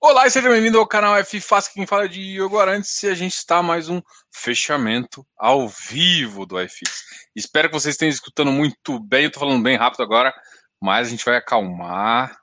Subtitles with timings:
[0.00, 3.08] Olá e seja bem-vindo ao canal F Fácil, quem fala é de Diogo Arantes e
[3.08, 7.02] a gente está mais um fechamento ao vivo do iFix.
[7.34, 10.32] Espero que vocês estejam escutando muito bem, eu estou falando bem rápido agora,
[10.80, 12.38] mas a gente vai acalmar.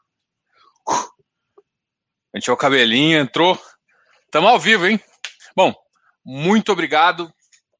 [2.33, 3.57] A gente é o cabelinho, entrou.
[4.25, 4.99] Estamos ao vivo, hein?
[5.55, 5.73] Bom,
[6.25, 7.33] muito obrigado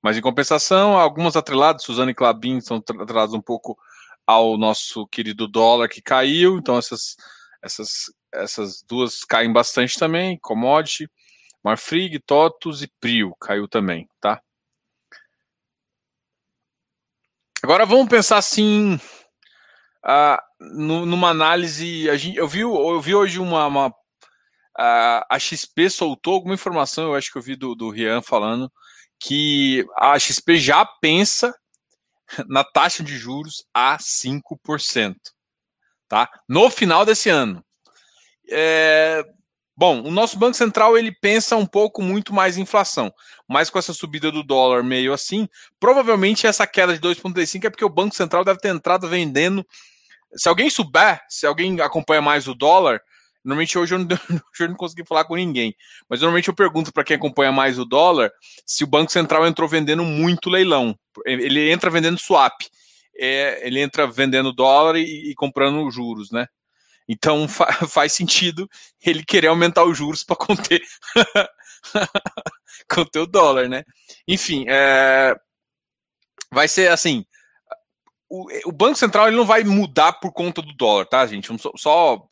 [0.00, 3.76] Mas em compensação, algumas atreladas, Suzana e Clabin, são atreladas um pouco
[4.24, 6.58] ao nosso querido dólar que caiu.
[6.58, 7.16] Então essas,
[7.60, 10.38] essas, essas duas caem bastante também.
[10.40, 11.10] Commodity,
[11.64, 14.40] Marfrig, Totus e Prio caiu também, tá?
[17.62, 18.98] Agora vamos pensar assim,
[20.06, 22.16] uh, numa análise.
[22.16, 23.66] Gente, eu, vi, eu vi hoje uma.
[23.66, 28.22] uma uh, a XP soltou alguma informação, eu acho que eu vi do, do Rian
[28.22, 28.72] falando,
[29.18, 31.54] que a XP já pensa
[32.48, 35.14] na taxa de juros a 5%.
[36.08, 36.30] Tá?
[36.48, 37.62] No final desse ano.
[38.50, 39.22] É,
[39.80, 43.10] Bom, o nosso Banco Central ele pensa um pouco muito mais em inflação,
[43.48, 45.48] mas com essa subida do dólar meio assim,
[45.80, 49.66] provavelmente essa queda de 2,35 é porque o Banco Central deve ter entrado vendendo.
[50.34, 53.00] Se alguém souber, se alguém acompanha mais o dólar,
[53.42, 54.06] normalmente hoje eu não,
[54.52, 55.74] hoje eu não consegui falar com ninguém,
[56.10, 58.30] mas normalmente eu pergunto para quem acompanha mais o dólar
[58.66, 60.94] se o Banco Central entrou vendendo muito leilão.
[61.24, 62.52] Ele entra vendendo swap,
[63.16, 66.48] é, ele entra vendendo dólar e, e comprando juros, né?
[67.10, 68.70] Então fa faz sentido
[69.04, 70.80] ele querer aumentar os juros para conter,
[72.88, 73.82] conter o dólar, né?
[74.28, 75.34] Enfim, é...
[76.52, 77.26] vai ser assim.
[78.28, 81.48] O, o, Banco Central ele não vai mudar por conta do dólar, tá, gente?
[81.60, 82.22] Só, só,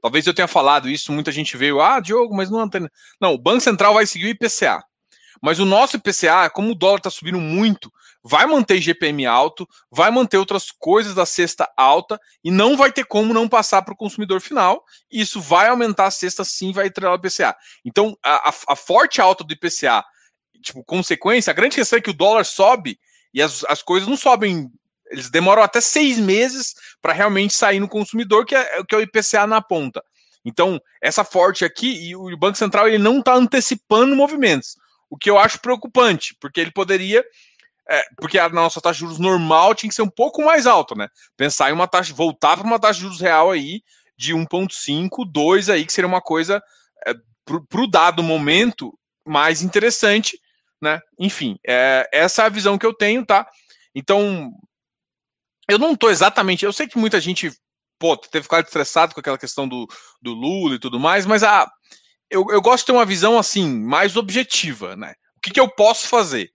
[0.00, 2.88] talvez eu tenha falado isso, muita gente veio, ah, Diogo, mas não tem.
[3.20, 4.80] Não, o Banco Central vai seguir o IPCA.
[5.42, 7.92] Mas o nosso IPCA, como o dólar está subindo muito,
[8.28, 13.04] vai manter GPM alto, vai manter outras coisas da cesta alta e não vai ter
[13.04, 14.84] como não passar para o consumidor final.
[15.10, 17.56] E isso vai aumentar a cesta sim, vai entregar o IPCA.
[17.84, 20.04] Então, a, a, forte alta do IPCA,
[20.62, 22.98] tipo, consequência, a grande questão é que o dólar sobe
[23.32, 24.70] e as, as coisas não sobem.
[25.10, 29.00] Eles demoram até seis meses para realmente sair no consumidor, que é, que é o
[29.00, 30.04] IPCA na ponta.
[30.44, 34.76] Então, essa forte aqui, e o Banco Central ele não está antecipando movimentos.
[35.10, 37.24] O que eu acho preocupante, porque ele poderia.
[37.90, 40.94] É, porque a nossa taxa de juros normal tinha que ser um pouco mais alta,
[40.94, 41.08] né?
[41.36, 43.82] Pensar em uma taxa, voltar para uma taxa de juros real aí
[44.16, 46.62] de 1,5, 2 aí, que seria uma coisa
[47.06, 48.92] é, para o dado momento
[49.26, 50.38] mais interessante,
[50.82, 51.00] né?
[51.18, 53.48] Enfim, é, essa é a visão que eu tenho, tá?
[53.94, 54.52] Então,
[55.68, 56.64] eu não estou exatamente.
[56.64, 57.50] Eu sei que muita gente,
[57.98, 59.86] pô, teve ficado estressado com aquela questão do,
[60.20, 61.70] do Lula e tudo mais, mas a
[62.30, 65.14] eu, eu gosto de ter uma visão assim, mais objetiva, né?
[65.36, 66.50] O que, que eu posso fazer?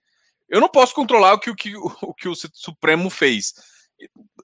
[0.50, 3.54] Eu não posso controlar o que o, que, o, que o Supremo fez.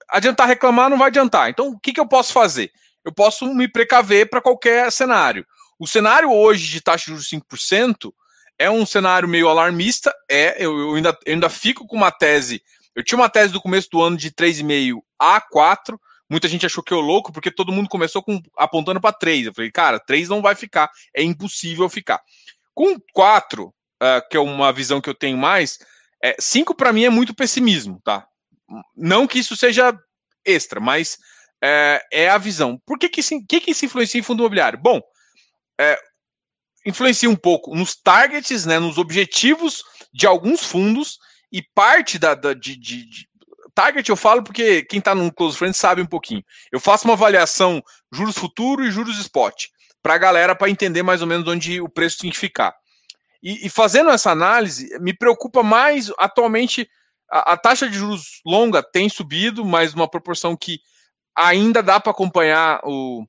[0.10, 1.50] Adiantar reclamar não vai adiantar.
[1.50, 2.72] Então, o que, que eu posso fazer?
[3.04, 5.46] Eu posso me precaver para qualquer cenário.
[5.80, 8.12] O cenário hoje de taxa de juros 5%
[8.58, 10.14] é um cenário meio alarmista.
[10.30, 12.62] É, eu, eu ainda, eu ainda fico com uma tese.
[12.94, 16.00] Eu tinha uma tese do começo do ano de 3,5 a 4.
[16.30, 19.48] Muita gente achou que eu louco, porque todo mundo começou com, apontando para 3.
[19.48, 22.22] Eu falei, cara, 3 não vai ficar, é impossível ficar.
[22.76, 25.80] Com 4, uh, que é uma visão que eu tenho mais,
[26.40, 28.28] 5 é, para mim é muito pessimismo, tá?
[28.96, 29.98] Não que isso seja
[30.46, 31.18] extra, mas
[31.62, 32.80] é, é a visão.
[32.86, 34.80] Por que que, que que isso influencia em fundo imobiliário?
[34.80, 35.02] Bom,
[35.80, 35.98] é,
[36.86, 41.18] influencia um pouco nos targets, né, nos objetivos de alguns fundos
[41.52, 43.30] e parte da, da de, de, de
[43.74, 46.44] target eu falo porque quem está no Close Friends sabe um pouquinho.
[46.72, 47.82] Eu faço uma avaliação
[48.14, 49.68] juros futuro e juros spot
[50.02, 52.76] para a galera para entender mais ou menos onde o preço tem que ficar.
[53.42, 56.90] E, e fazendo essa análise, me preocupa mais atualmente
[57.30, 60.80] a, a, taxa de juros longa tem subido, mas uma proporção que
[61.36, 63.26] ainda dá para acompanhar o.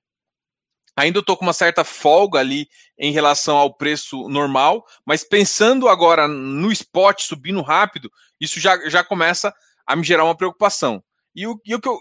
[0.96, 2.68] Ainda estou com uma certa folga ali
[2.98, 8.10] em relação ao preço normal, mas pensando agora no spot subindo rápido,
[8.40, 9.54] isso já, já começa
[9.86, 11.02] a me gerar uma preocupação.
[11.34, 11.94] E o, e o que eu,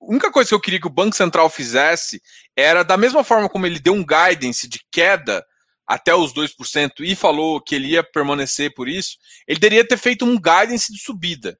[0.00, 2.22] a única coisa que eu queria que o Banco Central fizesse
[2.56, 5.44] era, da mesma forma como ele deu um guidance de queda
[5.86, 9.16] até os 2% e falou que ele ia permanecer por isso,
[9.46, 11.58] ele deveria ter feito um guidance de subida.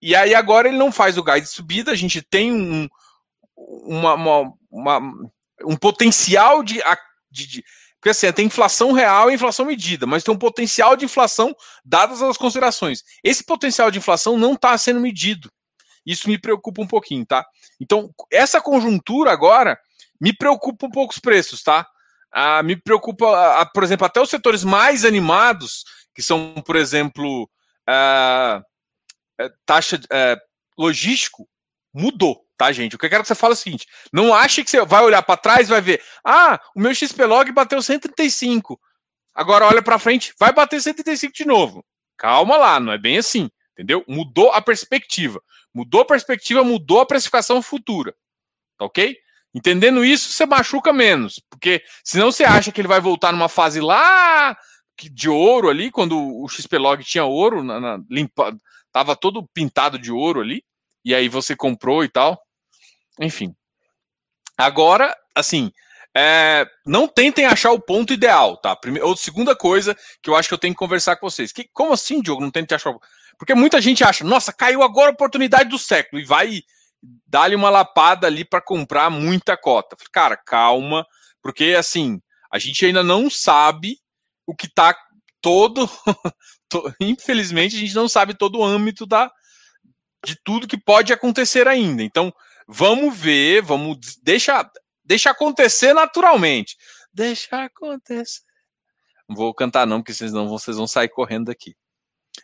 [0.00, 2.88] E aí agora ele não faz o guidance de subida, a gente tem um,
[3.56, 5.00] uma, uma, uma
[5.64, 6.80] um potencial de,
[7.30, 7.64] de, de
[8.00, 11.54] porque assim, tem inflação real e inflação medida, mas tem um potencial de inflação
[11.84, 13.02] dadas as considerações.
[13.24, 15.50] Esse potencial de inflação não está sendo medido.
[16.06, 17.44] Isso me preocupa um pouquinho, tá?
[17.80, 19.76] Então, essa conjuntura agora
[20.20, 21.86] me preocupa um pouco os preços, tá?
[22.32, 25.84] Ah, me preocupa, ah, por exemplo, até os setores mais animados,
[26.14, 27.48] que são, por exemplo,
[27.86, 28.62] ah,
[29.40, 30.36] é, taxa é,
[30.76, 31.48] logístico,
[31.92, 32.96] mudou, tá, gente?
[32.96, 35.02] O que eu quero que você fale é o seguinte: não ache que você vai
[35.02, 38.78] olhar para trás e vai ver, ah, o meu XPlog bateu 135.
[39.34, 41.84] Agora olha para frente, vai bater 135 de novo.
[42.16, 44.04] Calma lá, não é bem assim, entendeu?
[44.08, 45.40] Mudou a perspectiva.
[45.72, 48.12] Mudou a perspectiva, mudou a precificação futura.
[48.76, 49.16] Tá ok?
[49.54, 53.80] Entendendo isso, você machuca menos, porque senão você acha que ele vai voltar numa fase
[53.80, 54.56] lá
[55.12, 58.52] de ouro ali, quando o XPlog tinha ouro, na, na, limpa,
[58.92, 60.64] tava todo pintado de ouro ali,
[61.04, 62.40] e aí você comprou e tal.
[63.20, 63.54] Enfim.
[64.56, 65.70] Agora, assim,
[66.16, 68.74] é, não tentem achar o ponto ideal, tá?
[68.74, 71.52] Primeira, ou segunda coisa que eu acho que eu tenho que conversar com vocês.
[71.52, 73.00] Que, como assim, Diogo, não tentem achar o...
[73.38, 76.60] Porque muita gente acha, nossa, caiu agora a oportunidade do século, e vai
[77.26, 79.96] dar-lhe uma lapada ali para comprar muita cota.
[80.12, 81.06] Cara, calma,
[81.42, 83.98] porque assim, a gente ainda não sabe
[84.46, 84.96] o que está
[85.40, 85.88] todo.
[87.00, 89.30] Infelizmente, a gente não sabe todo o âmbito da,
[90.24, 92.02] de tudo que pode acontecer ainda.
[92.02, 92.32] Então,
[92.66, 94.68] vamos ver, vamos deixa,
[95.04, 96.76] deixa acontecer naturalmente.
[97.12, 98.42] Deixa acontecer.
[99.28, 101.74] Não vou cantar não, porque senão vocês vão sair correndo daqui.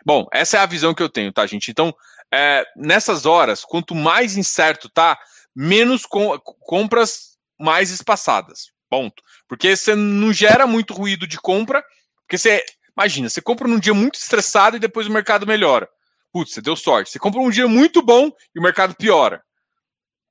[0.04, 1.70] Bom, essa é a visão que eu tenho, tá, gente?
[1.70, 1.94] Então,
[2.32, 5.18] é, nessas horas, quanto mais incerto tá,
[5.54, 8.72] menos com, compras mais espaçadas.
[8.88, 9.22] Ponto.
[9.48, 11.84] Porque você não gera muito ruído de compra,
[12.22, 12.64] porque você.
[12.96, 15.88] Imagina, você compra num dia muito estressado e depois o mercado melhora.
[16.32, 17.10] Putz, você deu sorte.
[17.10, 19.42] Você compra um dia muito bom e o mercado piora.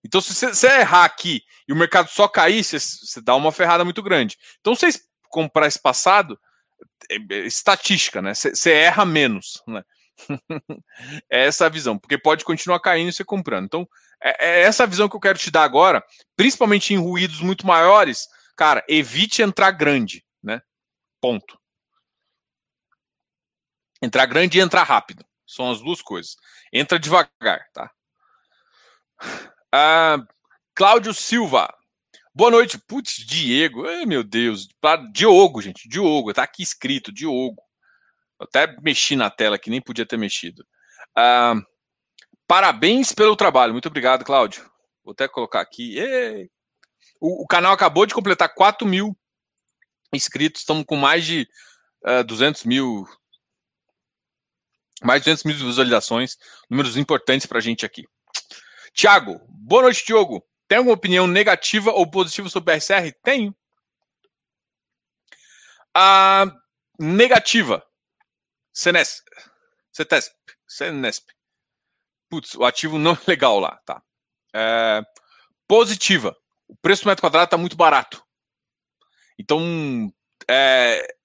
[0.03, 3.51] Então, se você, você errar aqui e o mercado só cair, você, você dá uma
[3.51, 4.37] ferrada muito grande.
[4.59, 4.89] Então, você
[5.29, 6.39] comprar espaçado,
[7.09, 8.33] é, é, estatística, né?
[8.33, 9.83] Você erra menos, né?
[11.30, 13.65] é essa a visão, porque pode continuar caindo e você comprando.
[13.65, 13.88] Então,
[14.21, 16.04] é, é essa a visão que eu quero te dar agora,
[16.36, 18.27] principalmente em ruídos muito maiores.
[18.56, 20.62] Cara, evite entrar grande, né?
[21.19, 21.60] Ponto.
[24.01, 25.25] Entrar grande e entrar rápido.
[25.45, 26.36] São as duas coisas.
[26.71, 27.92] Entra devagar, tá?
[29.71, 30.18] Ah,
[30.75, 31.74] Cláudio Silva.
[32.36, 32.77] Boa noite.
[32.77, 33.88] Putz, Diego.
[33.88, 34.68] Ai, meu Deus.
[35.13, 35.88] Diogo, gente.
[35.88, 36.33] Diogo.
[36.33, 37.62] Tá aqui escrito, Diogo.
[38.43, 40.65] Até mexi na tela que nem podia ter mexido.
[41.15, 41.55] Ah,
[42.47, 43.73] parabéns pelo trabalho.
[43.73, 44.69] Muito obrigado, Cláudio.
[45.03, 45.97] Vou até colocar aqui.
[47.19, 49.17] O, o, canal acabou de completar 4 mil
[50.13, 50.62] inscritos.
[50.62, 51.47] Estamos com mais de
[52.05, 53.05] uh, ah, 200 mil.
[55.01, 56.38] Mais de 200 mil visualizações.
[56.69, 58.03] Números importantes para a gente aqui.
[58.93, 60.45] Tiago, boa noite, Diogo.
[60.67, 63.12] Tem alguma opinião negativa ou positiva sobre o BSR?
[63.23, 63.55] Tenho.
[65.95, 66.45] A
[67.00, 67.83] negativa.
[68.74, 69.24] Senesp.
[69.92, 70.34] Cetesp.
[70.68, 71.30] Senesp.
[72.30, 74.01] Putz, o ativo não é legal lá, tá?
[74.53, 75.01] É,
[75.68, 76.36] positiva.
[76.68, 78.24] O preço do metro quadrado está muito barato.
[79.38, 80.12] Então,
[80.50, 81.15] é,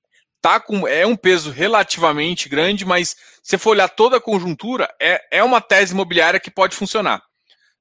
[0.41, 5.39] tá com, é um peso relativamente grande, mas se for olhar toda a conjuntura, é,
[5.39, 7.23] é uma tese imobiliária que pode funcionar.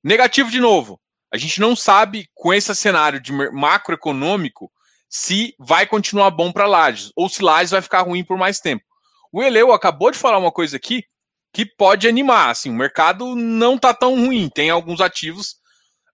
[0.04, 1.00] Negativo de novo.
[1.32, 4.72] A gente não sabe, com esse cenário de macroeconômico,
[5.10, 8.87] se vai continuar bom para Lages ou se Lages vai ficar ruim por mais tempo.
[9.38, 11.04] O Eleu acabou de falar uma coisa aqui
[11.54, 12.50] que pode animar.
[12.50, 14.50] Assim, o mercado não está tão ruim.
[14.50, 15.58] Tem alguns ativos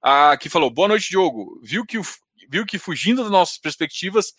[0.02, 1.58] ah, que falou: boa noite, Diogo.
[1.64, 2.02] Viu que,
[2.50, 4.34] viu que fugindo das nossas perspectivas,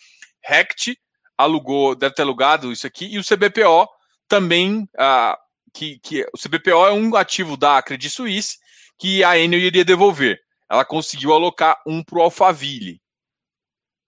[0.45, 0.99] Rect
[1.39, 3.89] alugou, deve ter alugado isso aqui, e o CBPO
[4.29, 4.87] também.
[4.99, 5.39] Ah,
[5.73, 8.59] que, que o CBPO é um ativo da Credit Suisse
[8.99, 10.39] que a Enel iria devolver.
[10.71, 13.01] Ela conseguiu alocar um para o Alphaville.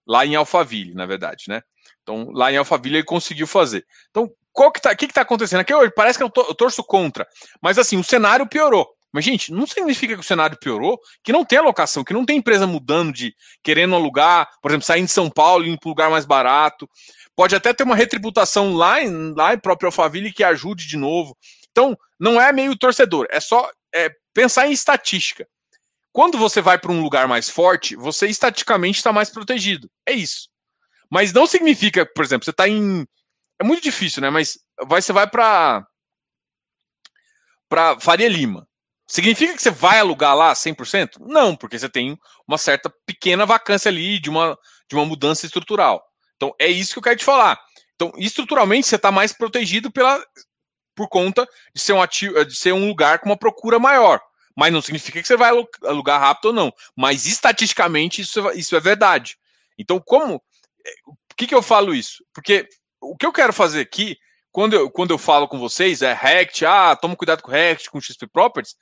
[0.06, 1.62] Lá em Alphaville, na verdade, né?
[2.02, 3.84] Então, lá em Alphaville ele conseguiu fazer.
[4.10, 5.60] Então, qual que tá, que, que tá acontecendo?
[5.60, 7.28] Aqui hoje parece que eu, to, eu torço contra.
[7.60, 8.88] Mas assim, o cenário piorou.
[9.12, 12.38] Mas, gente, não significa que o cenário piorou, que não tem alocação, que não tem
[12.38, 16.10] empresa mudando de querendo alugar, por exemplo, saindo de São Paulo, indo para um lugar
[16.10, 16.88] mais barato.
[17.34, 21.36] Pode até ter uma retributação lá em, lá em próprio Alphaville que ajude de novo.
[21.70, 25.46] Então, não é meio torcedor, é só é, pensar em estatística.
[26.12, 29.90] Quando você vai para um lugar mais forte, você estaticamente está mais protegido.
[30.06, 30.48] É isso.
[31.10, 33.06] Mas não significa, por exemplo, você está em.
[33.60, 34.30] É muito difícil, né?
[34.30, 35.86] Mas vai, você vai para.
[37.68, 38.66] Para Faria Lima.
[39.08, 41.18] Significa que você vai alugar lá 100%?
[41.20, 44.58] Não, porque você tem uma certa pequena vacância ali de uma,
[44.88, 46.04] de uma mudança estrutural.
[46.34, 47.58] Então, é isso que eu quero te falar.
[47.94, 50.20] Então, estruturalmente, você está mais protegido pela,
[50.94, 54.20] por conta de ser, um ativo, de ser um lugar com uma procura maior
[54.56, 55.50] mas não significa que você vai
[55.84, 56.72] alugar rápido ou não.
[56.96, 59.36] Mas estatisticamente isso, é, isso é verdade.
[59.78, 60.42] Então, como.
[60.84, 62.24] É, por que, que eu falo isso?
[62.32, 62.66] Porque
[63.00, 64.16] o que eu quero fazer aqui,
[64.50, 68.00] quando eu, quando eu falo com vocês, é Rect, ah, toma cuidado com Rect, com
[68.00, 68.74] XP Properties,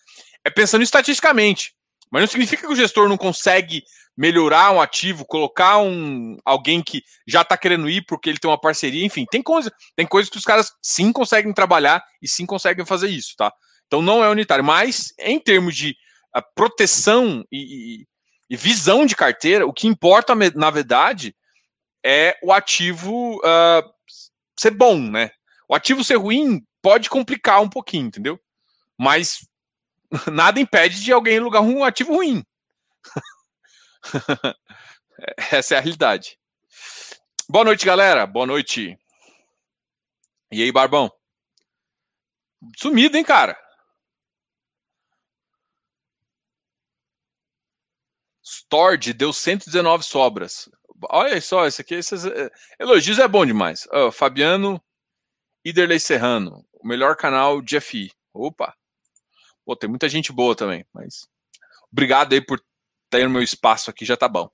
[0.45, 1.75] é pensando estatisticamente.
[2.11, 3.83] Mas não significa que o gestor não consegue
[4.17, 8.61] melhorar um ativo, colocar um alguém que já está querendo ir porque ele tem uma
[8.61, 12.87] parceria, enfim, tem coisa, tem coisas que os caras sim conseguem trabalhar e sim conseguem
[12.87, 13.53] fazer isso, tá?
[13.87, 14.65] Então não é unitário.
[14.65, 15.97] Mas, em termos de
[16.37, 18.07] uh, proteção e, e,
[18.51, 21.35] e, visão de carteira, o que importa, na verdade,
[22.05, 23.94] é o ativo uh,
[24.59, 25.31] ser bom, né?
[25.69, 28.41] O ativo ser ruim pode complicar um pouquinho, entendeu?
[28.99, 29.47] Mas
[30.33, 32.45] nada impede de alguém alugar um ativo ruim.
[35.51, 36.39] Essa é a realidade.
[37.49, 38.27] Boa noite, galera.
[38.27, 38.99] Boa noite.
[40.51, 41.11] E aí, Barbão?
[42.77, 43.59] Sumido, hein, cara?
[48.43, 50.69] Stord deu 119 sobras.
[51.11, 53.87] Olha só, esse aqui, esses eh, elogios é bom demais.
[54.13, 54.81] Fabiano
[55.65, 58.13] Iderley Serrano, o melhor canal de FI.
[58.33, 58.75] Opa!
[59.65, 61.27] Pô, tem muita gente boa também, mas
[61.91, 62.63] obrigado aí por
[63.09, 64.51] ter no meu espaço aqui, já tá bom.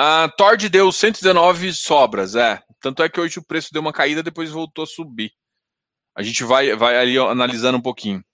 [0.00, 2.62] Uh, Tord deu 119 sobras, é.
[2.80, 5.30] Tanto é que hoje o preço deu uma caída, depois voltou a subir.
[6.14, 8.24] A gente vai, vai ali analisando um pouquinho.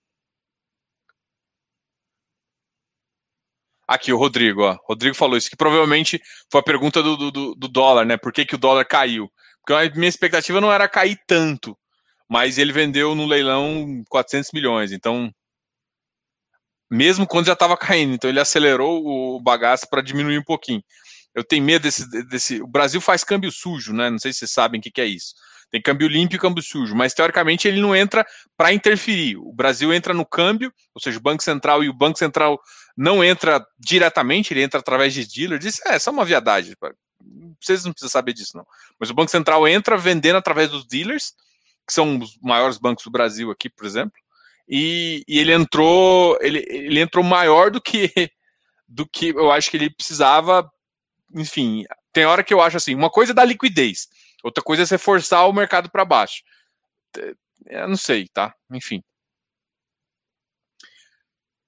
[3.87, 4.77] Aqui, o Rodrigo, ó.
[4.85, 8.17] Rodrigo falou isso, que provavelmente foi a pergunta do, do, do dólar, né?
[8.17, 9.31] Por que, que o dólar caiu?
[9.61, 11.77] Porque a minha expectativa não era cair tanto,
[12.29, 15.31] mas ele vendeu no leilão 400 milhões, então.
[16.91, 20.83] Mesmo quando já estava caindo, então ele acelerou o bagaço para diminuir um pouquinho.
[21.35, 22.63] Eu tenho medo desse, desse.
[22.63, 24.09] O Brasil faz câmbio sujo, né?
[24.09, 25.35] Não sei se vocês sabem o que, que é isso.
[25.71, 28.25] Tem câmbio limpo e câmbio sujo, mas teoricamente ele não entra
[28.57, 29.37] para interferir.
[29.37, 32.59] O Brasil entra no câmbio, ou seja, o Banco Central e o Banco Central
[32.97, 35.65] não entra diretamente, ele entra através de dealers.
[35.65, 36.75] Isso é só uma viadagem.
[37.61, 38.67] Vocês não precisam saber disso, não.
[38.99, 41.33] Mas o Banco Central entra vendendo através dos dealers,
[41.87, 44.17] que são os maiores bancos do Brasil aqui, por exemplo.
[44.69, 48.13] E, e ele entrou, ele, ele entrou maior do que
[48.89, 50.69] do que eu acho que ele precisava.
[51.35, 54.09] Enfim, tem hora que eu acho assim, uma coisa é da liquidez.
[54.47, 56.45] Outra coisa é você forçar o mercado para baixo.
[57.67, 58.55] Eu não sei, tá?
[58.71, 59.03] Enfim.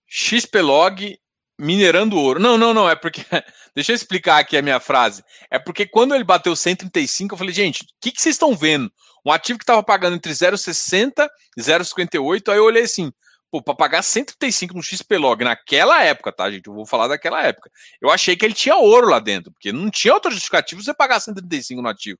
[0.06, 1.18] XPlog
[1.58, 2.38] minerando ouro.
[2.38, 3.20] Não, não, não, é porque.
[3.75, 5.25] Deixa eu explicar aqui a minha frase.
[5.50, 8.92] É porque quando ele bateu 135, eu falei, gente, o que, que vocês estão vendo?
[9.26, 13.12] Um ativo que estava pagando entre 0,60 e 0,58, aí eu olhei assim,
[13.50, 16.68] pô, para pagar 135 no XPlog naquela época, tá, gente?
[16.68, 17.70] Eu vou falar daquela época.
[18.00, 21.18] Eu achei que ele tinha ouro lá dentro, porque não tinha outro justificativo você pagar
[21.18, 22.18] 135 no ativo.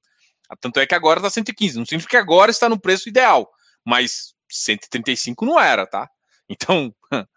[0.61, 1.79] Tanto é que agora está 115.
[1.79, 3.51] Não significa que agora está no preço ideal,
[3.85, 6.09] mas 135 não era, tá?
[6.49, 6.95] Então,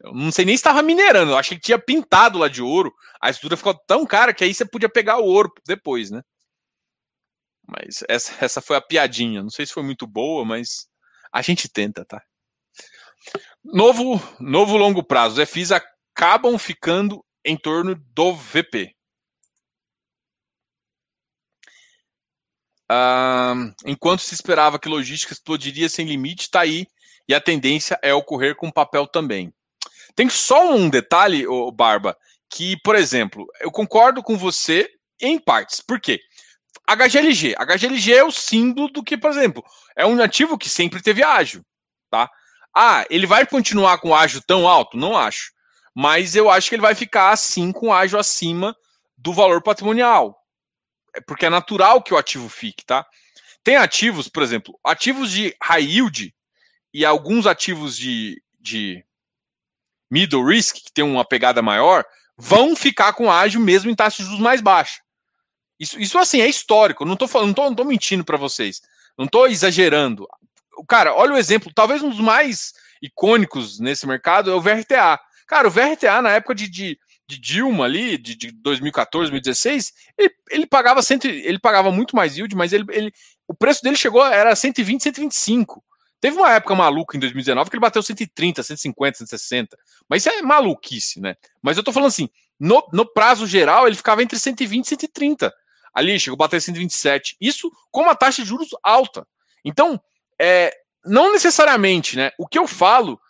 [0.00, 1.32] eu não sei nem se estava minerando.
[1.32, 2.94] Eu achei que tinha pintado lá de ouro.
[3.20, 6.22] A estrutura ficou tão cara que aí você podia pegar o ouro depois, né?
[7.66, 9.42] Mas essa, essa foi a piadinha.
[9.42, 10.86] Não sei se foi muito boa, mas
[11.32, 12.22] a gente tenta, tá?
[13.64, 15.42] Novo, novo longo prazo.
[15.42, 18.95] Os FIs acabam ficando em torno do VP.
[23.84, 26.86] Enquanto se esperava que logística explodiria sem limite, está aí,
[27.28, 29.52] e a tendência é ocorrer com papel também.
[30.14, 32.16] Tem só um detalhe, ô Barba,
[32.48, 34.88] que, por exemplo, eu concordo com você
[35.20, 35.80] em partes.
[35.80, 36.20] Por quê?
[36.88, 37.54] HGLG.
[37.58, 39.64] HGLG é o símbolo do que, por exemplo,
[39.96, 41.64] é um ativo que sempre teve ágio,
[42.08, 42.30] tá?
[42.74, 44.96] Ah, ele vai continuar com ágio tão alto?
[44.96, 45.50] Não acho.
[45.94, 48.76] Mas eu acho que ele vai ficar assim com ágio acima
[49.16, 50.35] do valor patrimonial.
[51.16, 53.06] É porque é natural que o ativo fique, tá?
[53.64, 56.32] Tem ativos, por exemplo, ativos de high yield
[56.92, 59.04] e alguns ativos de, de
[60.10, 62.04] middle risk, que tem uma pegada maior,
[62.36, 65.00] vão ficar com ágio mesmo em taxa de juros mais baixa.
[65.80, 67.04] Isso, isso assim, é histórico.
[67.04, 68.82] Não estou não tô, não tô mentindo para vocês.
[69.16, 70.26] Não estou exagerando.
[70.86, 75.18] Cara, olha o exemplo, talvez um dos mais icônicos nesse mercado é o VRTA.
[75.46, 80.34] Cara, o VRTA na época de, de, de Dilma ali, de, de 2014, 2016, ele,
[80.50, 83.12] ele pagava cento, ele pagava muito mais yield, mas ele, ele,
[83.48, 85.82] o preço dele chegou, era 120, 125.
[86.20, 89.76] Teve uma época maluca em 2019 que ele bateu 130, 150, 160.
[90.08, 91.36] Mas isso é maluquice, né?
[91.60, 92.28] Mas eu tô falando assim,
[92.58, 95.52] no, no prazo geral, ele ficava entre 120 e 130.
[95.92, 97.36] Ali chegou a bater 127.
[97.40, 99.26] Isso com uma taxa de juros alta.
[99.64, 100.00] Então,
[100.40, 100.72] é,
[101.04, 102.30] não necessariamente, né?
[102.38, 103.20] O que eu falo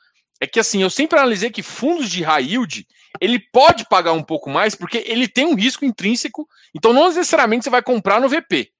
[0.41, 2.87] é que assim, eu sempre analisei que fundos de high yield,
[3.21, 7.65] ele pode pagar um pouco mais porque ele tem um risco intrínseco, então não necessariamente
[7.65, 8.71] você vai comprar no VP.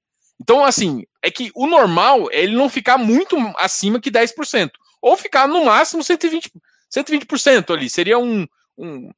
[0.41, 5.17] Então, assim, é que o normal é ele não ficar muito acima que 10%, ou
[5.17, 6.51] ficar no máximo 120%,
[6.95, 9.11] 120% ali, seria um, um,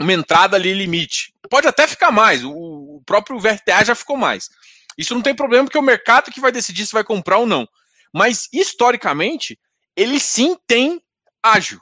[0.00, 1.34] uma entrada ali limite.
[1.50, 4.48] Pode até ficar mais, o, o próprio VRTA já ficou mais.
[4.96, 7.46] Isso não tem problema, porque é o mercado que vai decidir se vai comprar ou
[7.46, 7.68] não.
[8.12, 9.58] Mas, historicamente,
[9.96, 11.02] ele sim tem
[11.42, 11.80] ágil.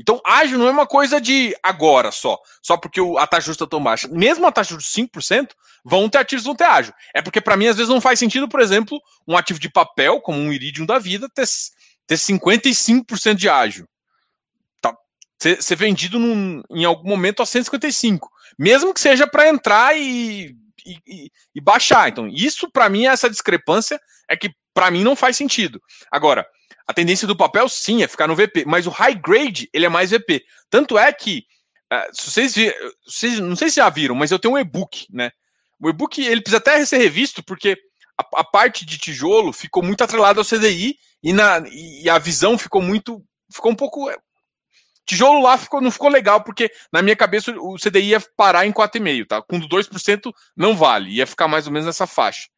[0.00, 3.70] Então, ágil não é uma coisa de agora só, só porque a taxa justa está
[3.70, 4.08] tão baixa.
[4.08, 5.50] Mesmo a taxa de 5%,
[5.84, 6.94] vão ter ativos, vão ter ágil.
[7.14, 10.20] É porque, para mim, às vezes não faz sentido, por exemplo, um ativo de papel,
[10.20, 11.46] como um Iridium da vida, ter,
[12.06, 13.86] ter 55% de ágil
[15.40, 20.54] ser, ser vendido num, em algum momento a 155, mesmo que seja para entrar e,
[20.86, 22.08] e, e, baixar.
[22.08, 25.80] Então, isso para mim, essa discrepância é que para mim não faz sentido.
[26.12, 26.46] Agora,
[26.86, 29.88] a tendência do papel sim é ficar no VP, mas o high grade ele é
[29.88, 30.44] mais VP.
[30.68, 31.44] Tanto é que,
[31.92, 32.54] uh, se vocês,
[33.06, 35.30] vocês, não sei se já viram, mas eu tenho um e-book, né?
[35.80, 37.76] O e-book ele precisa até ser revisto porque
[38.18, 42.58] a, a, parte de tijolo ficou muito atrelada ao CDI e, na, e a visão
[42.58, 44.10] ficou muito ficou um pouco
[45.10, 48.72] Tijolo lá ficou, não ficou legal, porque na minha cabeça o CDI ia parar em
[48.72, 49.42] 4,5, tá?
[49.42, 52.48] Com 2% não vale, ia ficar mais ou menos nessa faixa.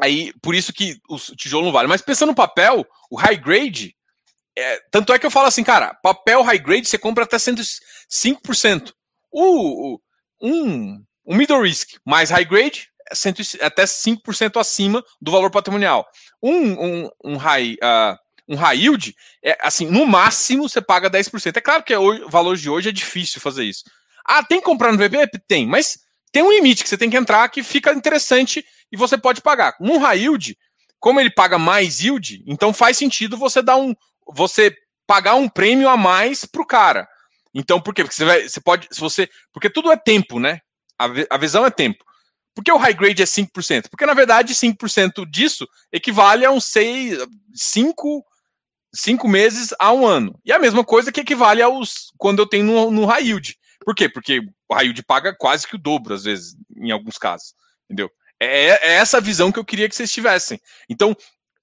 [0.00, 1.88] Aí, por isso que o tijolo não vale.
[1.88, 3.94] Mas pensando no papel, o high grade,
[4.56, 8.92] é, tanto é que eu falo assim, cara, papel high grade você compra até 105%.
[9.30, 10.00] O, o,
[10.40, 16.06] um, um middle risk mais high grade, é até 5% acima do valor patrimonial.
[16.42, 17.74] Um, um, um high.
[17.74, 18.16] Uh,
[18.50, 21.54] um high yield, é, assim, no máximo você paga 10%.
[21.54, 23.84] É claro que é o valor de hoje é difícil fazer isso.
[24.24, 25.38] Ah, tem que comprar no VP?
[25.46, 25.98] Tem, mas
[26.32, 29.74] tem um limite que você tem que entrar que fica interessante e você pode pagar.
[29.80, 30.56] Um high yield,
[30.98, 33.94] como ele paga mais yield, então faz sentido você dar um
[34.34, 34.74] você
[35.06, 37.08] pagar um prêmio a mais pro cara.
[37.54, 38.02] Então, por quê?
[38.02, 40.60] Porque você vai, você pode, se você, porque tudo é tempo, né?
[40.98, 42.04] A, a visão é tempo.
[42.54, 43.88] Por que o high grade é 5%?
[43.88, 47.18] Porque na verdade 5% disso equivale a 6,
[47.54, 48.24] 5
[48.94, 50.38] cinco meses a um ano.
[50.44, 53.56] E a mesma coisa que equivale aos quando eu tenho no, no high yield.
[53.84, 54.08] Por quê?
[54.08, 57.54] Porque o high yield paga quase que o dobro, às vezes, em alguns casos.
[57.84, 58.10] Entendeu?
[58.40, 60.60] É, é essa visão que eu queria que vocês tivessem.
[60.88, 61.16] Então,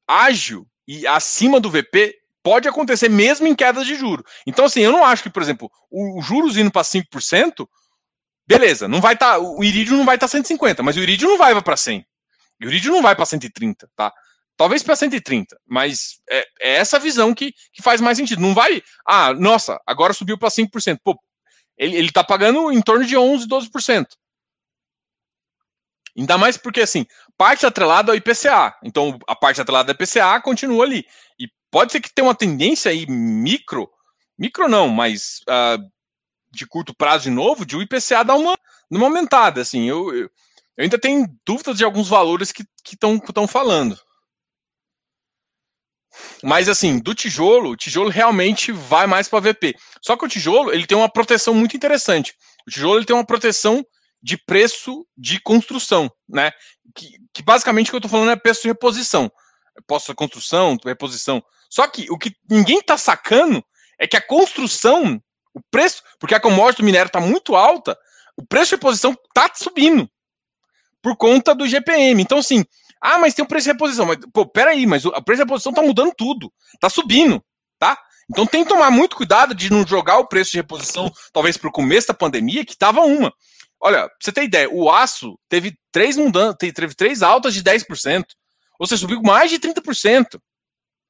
[0.08, 4.24] ágil e acima do VP pode acontecer mesmo em quedas de juro.
[4.46, 7.68] Então, assim, eu não acho que, por exemplo, o, o juros indo para 5%,
[8.48, 11.30] beleza, não vai estar, tá, o Iridium não vai estar tá 150, mas o Iridium
[11.30, 12.06] não vai para 100.
[12.62, 14.14] O Iridium não vai para 130, tá?
[14.58, 18.42] Talvez para 130, mas é, é, essa visão que, que faz mais sentido.
[18.42, 21.00] Não vai, ah, nossa, agora subiu para 5%.
[21.04, 21.20] Pô,
[21.78, 24.06] ele, ele tá pagando em torno de 11, 12%.
[26.18, 27.06] Ainda mais porque, assim,
[27.38, 28.76] parte atrelada ao IPCA.
[28.84, 31.06] Então, a parte atrelada ao IPCA continua ali.
[31.40, 33.90] E pode ser que tenha uma tendência aí micro,
[34.38, 35.84] micro não, mas uh,
[36.52, 38.58] de curto prazo de novo, de o IPCA dar uma,
[38.90, 39.62] uma aumentada.
[39.62, 40.30] Assim, eu, eu,
[40.78, 44.00] eu ainda tenho dúvidas de alguns valores que estão falando.
[46.42, 49.76] Mas assim, do tijolo, o tijolo realmente vai mais para VP.
[50.02, 52.34] Só que o tijolo, ele tem uma proteção muito interessante.
[52.68, 53.86] O tijolo ele tem uma proteção
[54.26, 56.52] de preço de construção, né?
[56.96, 59.32] Que, que basicamente o que eu estou falando é preço de reposição.
[59.86, 61.44] Posso construção, reposição.
[61.70, 63.64] Só que o que ninguém está sacando
[64.00, 65.22] é que a construção,
[65.54, 67.96] o preço, porque a commodity do minério está muito alta,
[68.36, 70.10] o preço de reposição está subindo
[71.04, 72.20] por conta do GPM.
[72.20, 72.66] Então, assim,
[73.00, 74.08] ah, mas tem o preço de reposição.
[74.08, 76.52] Mas, pô, peraí, mas o preço de reposição tá mudando tudo.
[76.80, 77.44] Tá subindo,
[77.78, 77.96] tá?
[78.28, 81.70] Então tem que tomar muito cuidado de não jogar o preço de reposição, talvez para
[81.70, 83.32] o começo da pandemia, que tava uma.
[83.86, 88.26] Olha, pra você ter ideia, o aço teve três mudanças, teve três altas de 10%.
[88.80, 90.42] Ou seja, subiu mais de 30%.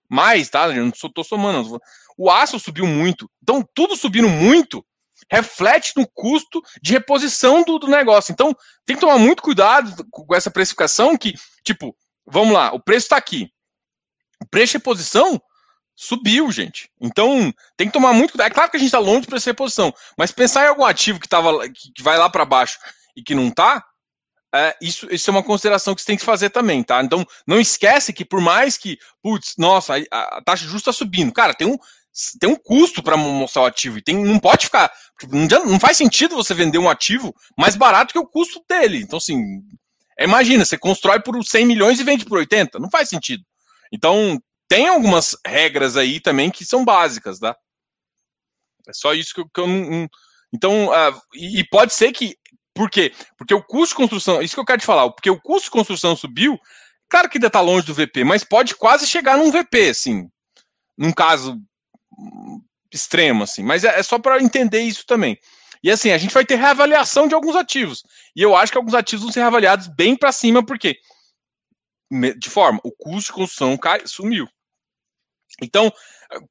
[0.10, 0.68] Mais, tá?
[0.68, 1.80] Eu não tô somando.
[2.18, 3.32] O aço subiu muito.
[3.42, 4.86] Então, tudo subindo muito
[5.32, 8.34] reflete no custo de reposição do, do negócio.
[8.34, 8.54] Então,
[8.86, 11.34] tem que tomar muito cuidado com essa precificação que,
[11.64, 11.96] tipo,
[12.28, 13.50] vamos lá, o preço está aqui.
[14.44, 15.42] O preço de reposição
[15.96, 16.90] subiu, gente.
[17.00, 18.48] Então, tem que tomar muito cuidado.
[18.48, 21.20] É claro que a gente está longe preço de reposição, mas pensar em algum ativo
[21.20, 22.78] que, tava, que vai lá para baixo
[23.16, 23.84] e que não está,
[24.56, 27.04] é, isso, isso é uma consideração que você tem que fazer também, tá?
[27.04, 31.34] Então, não esquece que por mais que, putz, nossa, a, a taxa justa está subindo.
[31.34, 31.78] Cara, tem um,
[32.40, 33.98] tem um custo para mostrar o ativo.
[33.98, 34.90] E tem, não pode ficar.
[35.30, 39.02] Não, não faz sentido você vender um ativo mais barato que o custo dele.
[39.02, 39.44] Então, assim,
[40.18, 42.80] imagina, você constrói por 100 milhões e vende por 80.
[42.80, 43.44] Não faz sentido.
[43.92, 47.56] Então, tem algumas regras aí também que são básicas, tá?
[48.88, 50.08] É só isso que eu, que eu não.
[50.54, 52.38] Então, uh, e pode ser que.
[52.74, 53.14] Por quê?
[53.38, 54.42] Porque o custo de construção.
[54.42, 55.10] Isso que eu quero te falar.
[55.12, 56.60] Porque o custo de construção subiu.
[57.10, 60.28] Claro que ainda está longe do VP, mas pode quase chegar num VP, assim.
[60.98, 61.58] Num caso
[62.92, 63.64] extremo, assim.
[63.64, 65.38] Mas é, é só para entender isso também.
[65.84, 68.02] E assim, a gente vai ter reavaliação de alguns ativos.
[68.36, 70.98] E eu acho que alguns ativos vão ser reavaliados bem para cima, porque
[72.38, 74.48] de forma, o custo de construção cai, sumiu.
[75.62, 75.92] Então,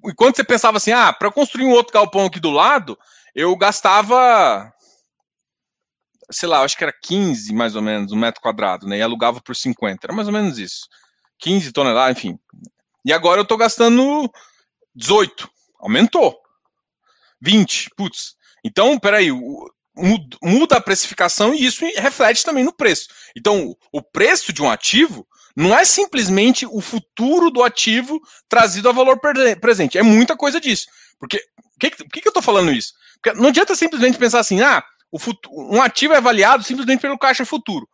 [0.05, 2.99] enquanto você pensava assim, ah, para construir um outro galpão aqui do lado,
[3.35, 4.73] eu gastava,
[6.31, 8.99] sei lá, acho que era 15 mais ou menos um metro quadrado, né?
[8.99, 10.89] E alugava por 50, era mais ou menos isso.
[11.41, 12.39] 15 toneladas, enfim.
[13.05, 14.31] E agora eu estou gastando
[14.95, 15.49] 18,
[15.81, 16.39] aumentou.
[17.43, 18.37] 20, putz.
[18.65, 19.31] Então, peraí,
[20.43, 23.09] muda a precificação e isso reflete também no preço.
[23.37, 28.93] Então, o preço de um ativo não é simplesmente o futuro do ativo trazido a
[28.93, 29.21] valor
[29.61, 29.97] presente.
[29.97, 30.87] É muita coisa disso.
[31.19, 31.39] Porque,
[31.79, 31.91] por que,
[32.21, 32.93] que, eu estou falando isso?
[33.23, 34.83] Porque não adianta simplesmente pensar assim, ah,
[35.19, 37.89] futuro, um ativo é avaliado simplesmente pelo caixa futuro.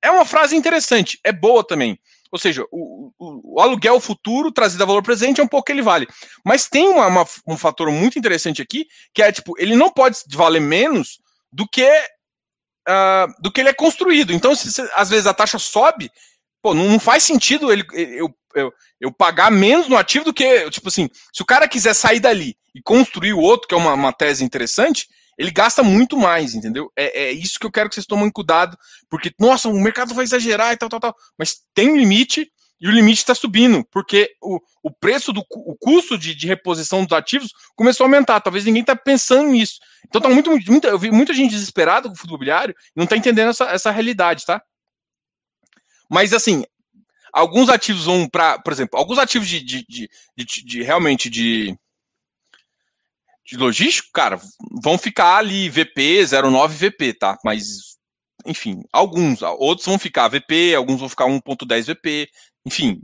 [0.00, 1.98] É uma frase interessante, é boa também.
[2.32, 5.72] Ou seja, o, o, o, aluguel futuro trazido a valor presente é um pouco que
[5.72, 6.08] ele vale.
[6.42, 10.16] Mas tem uma, uma, um fator muito interessante aqui, que é tipo, ele não pode
[10.30, 11.20] valer menos
[11.52, 11.86] do que
[12.88, 14.32] uh, do que ele é construído.
[14.32, 16.10] Então, se, se, às vezes a taxa sobe,
[16.62, 20.88] pô, não, faz sentido ele, eu, eu, eu, pagar menos no ativo do que, tipo
[20.88, 24.12] assim, se o cara quiser sair dali e construir o outro, que é uma, uma
[24.12, 26.90] tese interessante, ele gasta muito mais, entendeu?
[26.96, 28.76] É, é, isso que eu quero que vocês tomem cuidado,
[29.10, 31.16] porque, nossa, o mercado vai exagerar e tal, tal, tal.
[31.38, 35.76] Mas tem um limite e o limite está subindo, porque o, o preço do o
[35.78, 38.40] custo de, de reposição dos ativos começou a aumentar.
[38.40, 39.74] Talvez ninguém está pensando nisso.
[40.04, 43.16] Então tá muito, muito, eu vi muita gente desesperada com o fundo imobiliário não está
[43.16, 44.60] entendendo essa, essa realidade, tá?
[46.12, 46.62] Mas assim,
[47.32, 51.74] alguns ativos vão para, por exemplo, alguns ativos de, de, de, de, de realmente de,
[53.46, 54.38] de logístico, cara,
[54.82, 57.38] vão ficar ali VP, 09 VP, tá?
[57.42, 57.96] Mas,
[58.44, 62.28] enfim, alguns, outros vão ficar VP, alguns vão ficar 1.10 VP,
[62.66, 63.00] enfim.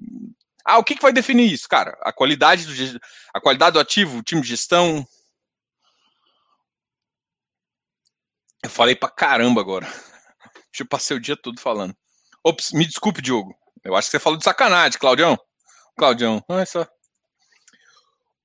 [0.62, 1.96] Ah, o que, que vai definir isso, cara?
[2.02, 3.00] A qualidade do,
[3.32, 5.02] a qualidade do ativo, o time de gestão.
[8.62, 9.86] Eu falei pra caramba agora.
[10.78, 11.96] Eu passei o dia todo falando.
[12.48, 13.54] Ops, me desculpe, Diogo.
[13.84, 15.38] Eu acho que você falou de sacanagem, Claudião.
[15.98, 16.88] Claudião, olha só.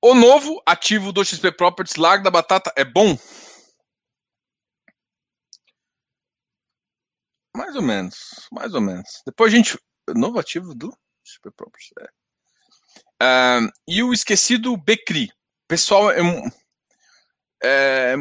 [0.02, 3.18] O novo ativo do XP Properties Largo da Batata é bom?
[7.56, 8.18] Mais ou menos,
[8.52, 9.22] mais ou menos.
[9.26, 9.80] Depois a gente.
[10.10, 11.92] Novo ativo do XP Properties.
[12.02, 13.62] É.
[13.62, 15.32] Uh, e o esquecido Becri.
[15.66, 16.20] Pessoal, é,
[17.64, 18.16] é,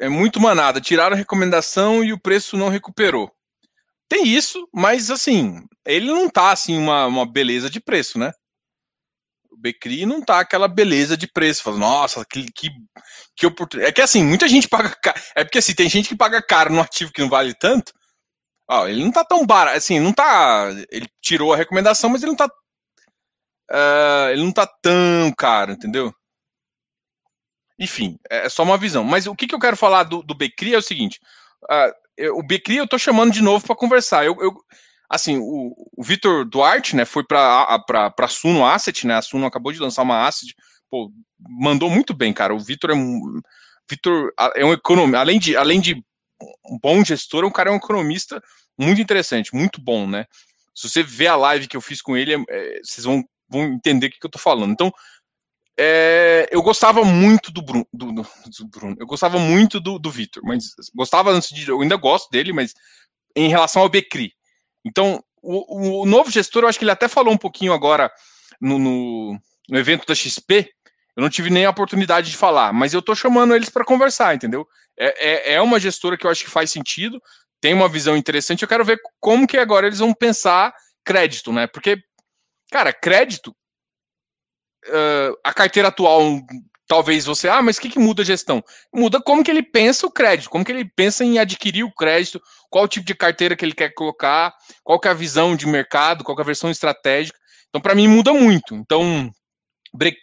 [0.00, 0.80] é muito manada.
[0.80, 3.32] Tiraram a recomendação e o preço não recuperou.
[4.08, 8.32] Tem isso, mas assim, ele não tá assim uma, uma beleza de preço, né?
[9.50, 11.62] O Becri não tá aquela beleza de preço.
[11.62, 12.68] Fala, nossa, que, que,
[13.36, 13.90] que oportunidade.
[13.90, 15.20] É que assim, muita gente paga caro.
[15.34, 17.92] É porque assim, tem gente que paga caro no ativo que não vale tanto.
[18.68, 19.76] Ó, ele não tá tão barato.
[19.76, 20.68] Assim, não tá.
[20.90, 22.46] Ele tirou a recomendação, mas ele não tá.
[23.70, 26.12] Uh, ele não tá tão caro, entendeu?
[27.78, 29.04] Enfim, é, só uma visão.
[29.04, 31.18] Mas o que, que eu quero falar do, do Becri é o seguinte:
[31.64, 34.24] uh, eu, o Becri eu tô chamando de novo para conversar.
[34.24, 34.52] Eu, eu,
[35.08, 39.16] assim, o, o Vitor Duarte, né, foi para para Suno Asset, né?
[39.16, 40.54] A Suno acabou de lançar uma asset,
[40.90, 42.54] pô, mandou muito bem, cara.
[42.54, 43.40] O Vitor é um
[43.90, 46.02] Vitor é um economista, além de além de
[46.66, 48.42] um bom gestor, o cara é um economista
[48.78, 50.26] muito interessante, muito bom, né?
[50.74, 54.06] Se você ver a live que eu fiz com ele, é, vocês vão, vão entender
[54.06, 54.72] o que, que eu tô falando.
[54.72, 54.90] Então,
[55.78, 60.10] é, eu gostava muito do Bruno, do, do, do Bruno, eu gostava muito do, do
[60.10, 61.68] Vitor, mas gostava antes de.
[61.68, 62.74] Eu ainda gosto dele, mas
[63.34, 64.32] em relação ao Becri.
[64.84, 68.10] Então, o, o, novo gestor, eu acho que ele até falou um pouquinho agora
[68.60, 70.70] no, no, no evento da XP.
[71.16, 74.34] Eu não tive nem a oportunidade de falar, mas eu estou chamando eles para conversar,
[74.34, 74.66] entendeu?
[74.98, 77.20] É, é, é uma gestora que eu acho que faz sentido,
[77.60, 78.62] tem uma visão interessante.
[78.62, 81.66] Eu quero ver como que agora eles vão pensar crédito, né?
[81.66, 82.02] Porque,
[82.70, 83.54] cara, crédito
[84.88, 86.40] uh, a carteira atual,
[86.86, 88.62] talvez você, ah, mas o que, que muda a gestão?
[88.92, 92.40] Muda como que ele pensa o crédito, como que ele pensa em adquirir o crédito,
[92.68, 95.66] qual o tipo de carteira que ele quer colocar, qual que é a visão de
[95.66, 97.38] mercado, qual que é a versão estratégica.
[97.68, 98.74] Então, para mim, muda muito.
[98.74, 99.30] Então,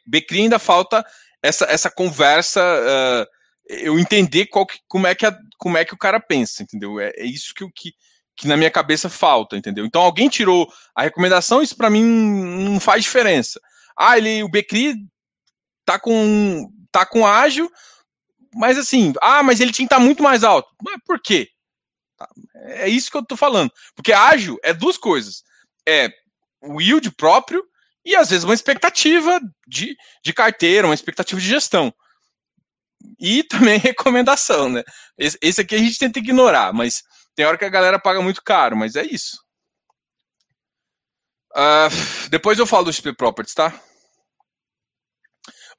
[0.06, 1.04] Becri ainda falta
[1.42, 3.26] essa, essa conversa, uh,
[3.68, 7.00] eu entender qual que, como, é que a, como é que o cara pensa, entendeu?
[7.00, 7.94] É, é isso que, que,
[8.36, 9.86] que na minha cabeça falta, entendeu?
[9.86, 13.60] Então, alguém tirou a recomendação, isso para mim não faz diferença.
[14.00, 14.96] Ah, ele, o Becri
[15.86, 17.70] tá com tá com ágil,
[18.56, 20.70] mas assim, ah, mas ele tinha que estar tá muito mais alto.
[20.82, 21.50] Mas por quê?
[22.18, 23.72] Tá, é isso que eu tô falando.
[23.96, 25.44] Porque ágil é duas coisas.
[25.86, 26.10] É
[26.62, 27.64] o yield próprio
[28.06, 31.94] e às vezes uma expectativa de, de carteira, uma expectativa de gestão.
[33.20, 34.84] E também recomendação, né?
[35.18, 37.04] Esse, esse aqui a gente tenta ignorar, mas
[37.36, 39.38] tem hora que a galera paga muito caro, mas é isso.
[41.52, 43.74] Uh, depois eu falo do XP Properties, tá?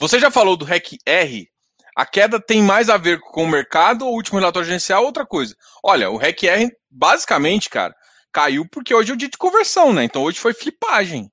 [0.00, 1.46] Você já falou do REC R?
[1.94, 5.08] A queda tem mais a ver com o mercado ou o último relatório gerencial ou
[5.08, 5.54] outra coisa?
[5.84, 7.94] Olha, o REC R, basicamente, cara,
[8.32, 10.02] caiu porque hoje é o dia de conversão, né?
[10.02, 11.30] Então hoje foi flipagem.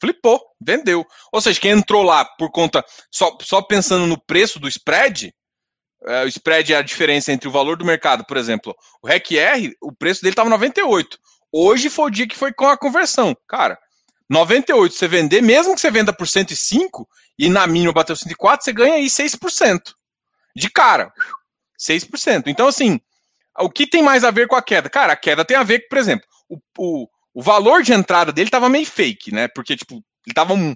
[0.00, 1.04] Flipou, vendeu.
[1.30, 5.34] Ou seja, quem entrou lá por conta, só, só pensando no preço do spread,
[6.06, 8.74] é, o spread é a diferença entre o valor do mercado, por exemplo.
[9.02, 11.18] O REC R, o preço dele estava 98.
[11.52, 13.36] Hoje foi o dia que foi com a conversão.
[13.46, 13.78] Cara,
[14.28, 18.72] 98, você vender, mesmo que você venda por 105 e na mínima bateu 104, você
[18.72, 19.94] ganha aí 6%.
[20.54, 21.12] De cara.
[21.78, 22.48] 6%.
[22.48, 23.00] Então, assim,
[23.58, 24.90] o que tem mais a ver com a queda?
[24.90, 28.32] Cara, a queda tem a ver com, por exemplo, o, o, o valor de entrada
[28.32, 29.48] dele estava meio fake, né?
[29.48, 30.74] Porque, tipo, ele estava um,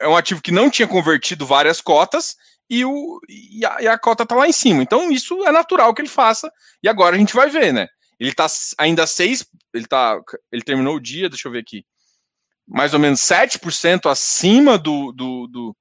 [0.00, 2.36] é um ativo que não tinha convertido várias cotas
[2.68, 4.82] e, o, e, a, e a cota está lá em cima.
[4.82, 6.52] Então, isso é natural que ele faça.
[6.82, 7.88] E agora a gente vai ver, né?
[8.18, 10.20] Ele está ainda 6, ele tá,
[10.52, 11.84] ele terminou o dia, deixa eu ver aqui,
[12.70, 15.76] mais ou menos 7% acima do, do, do,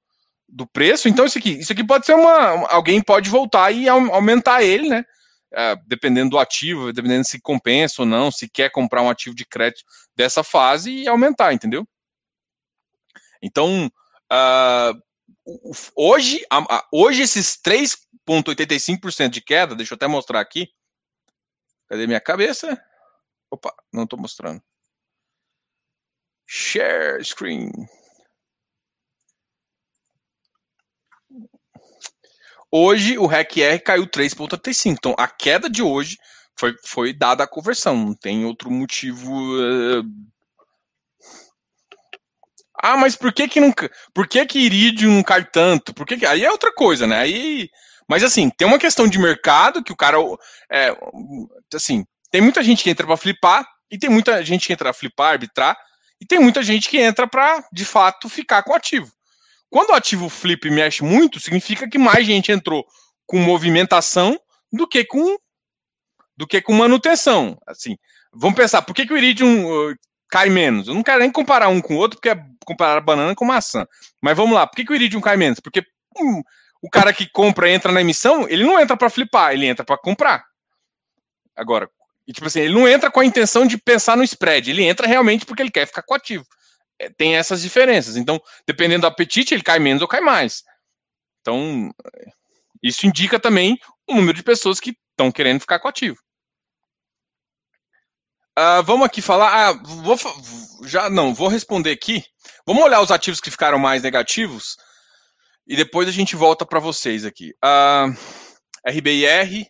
[0.47, 1.07] do, preço.
[1.07, 2.67] Então, isso aqui, isso aqui pode ser uma.
[2.69, 5.03] Alguém pode voltar e aumentar ele, né?
[5.51, 9.45] É, dependendo do ativo, dependendo se compensa ou não, se quer comprar um ativo de
[9.45, 9.83] crédito
[10.15, 11.87] dessa fase e aumentar, entendeu?
[13.41, 13.89] Então,
[14.31, 15.01] uh,
[15.95, 16.45] hoje,
[16.91, 20.69] hoje esses 3,85% de queda, deixa eu até mostrar aqui,
[21.89, 22.79] Cadê minha cabeça?
[23.49, 24.61] Opa, não estou mostrando.
[26.51, 27.69] Share screen.
[32.71, 34.93] Hoje o REC-R caiu 3,35.
[34.93, 36.17] Então a queda de hoje
[36.57, 37.95] foi, foi dada a conversão.
[37.95, 39.31] Não tem outro motivo.
[39.31, 40.03] Uh...
[42.81, 43.71] Ah, mas por que que não.
[44.11, 45.93] Por que que Iridium não cai tanto?
[45.93, 46.25] Por que, que...
[46.25, 47.19] Aí é outra coisa, né?
[47.19, 47.69] Aí
[48.09, 50.17] mas assim, tem uma questão de mercado que o cara.
[50.71, 50.97] É,
[51.75, 54.99] assim, tem muita gente que entra para flipar, e tem muita gente que entra para
[54.99, 55.77] flipar, arbitrar,
[56.21, 59.11] e tem muita gente que entra para, de fato, ficar com o ativo.
[59.69, 62.85] Quando o ativo flip mexe muito, significa que mais gente entrou
[63.25, 64.39] com movimentação
[64.71, 65.37] do que com
[66.35, 67.57] do que com manutenção.
[67.67, 67.97] Assim,
[68.31, 69.95] vamos pensar, por que, que o Iridium uh,
[70.29, 70.87] cai menos?
[70.87, 73.85] Eu não quero nem comparar um com o outro, porque é comparar banana com maçã.
[74.21, 75.59] Mas vamos lá, por que, que o Iridium cai menos?
[75.59, 75.83] Porque
[76.17, 76.41] hum,
[76.81, 79.97] o cara que compra entra na emissão, ele não entra para flipar, ele entra para
[79.97, 80.45] comprar.
[81.55, 81.89] Agora,
[82.29, 85.07] e, tipo assim, ele não entra com a intenção de pensar no spread, ele entra
[85.07, 86.45] realmente porque ele quer ficar com ativo.
[86.99, 88.15] É, tem essas diferenças.
[88.15, 90.61] Então, dependendo do apetite, ele cai menos ou cai mais.
[91.41, 91.89] Então,
[92.83, 96.19] isso indica também o número de pessoas que estão querendo ficar com ativo.
[98.59, 99.69] Uh, vamos aqui falar.
[99.69, 100.15] Ah, vou,
[100.85, 102.23] já não, vou responder aqui.
[102.63, 104.77] Vamos olhar os ativos que ficaram mais negativos.
[105.65, 107.55] E depois a gente volta para vocês aqui.
[107.65, 108.15] Uh,
[108.87, 109.65] RBIR,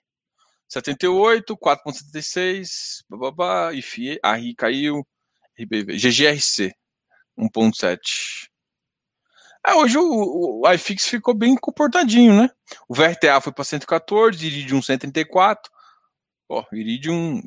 [0.69, 5.05] 78, 4.76, bababá, IFI, a RI caiu,
[5.59, 6.71] RBV, GGRC,
[7.37, 8.49] 1.7.
[9.65, 12.49] É, hoje o, o iFix ficou bem comportadinho, né?
[12.87, 15.71] O VRTA foi para 114, Iridium 134.
[16.47, 17.41] Ó, Iridium.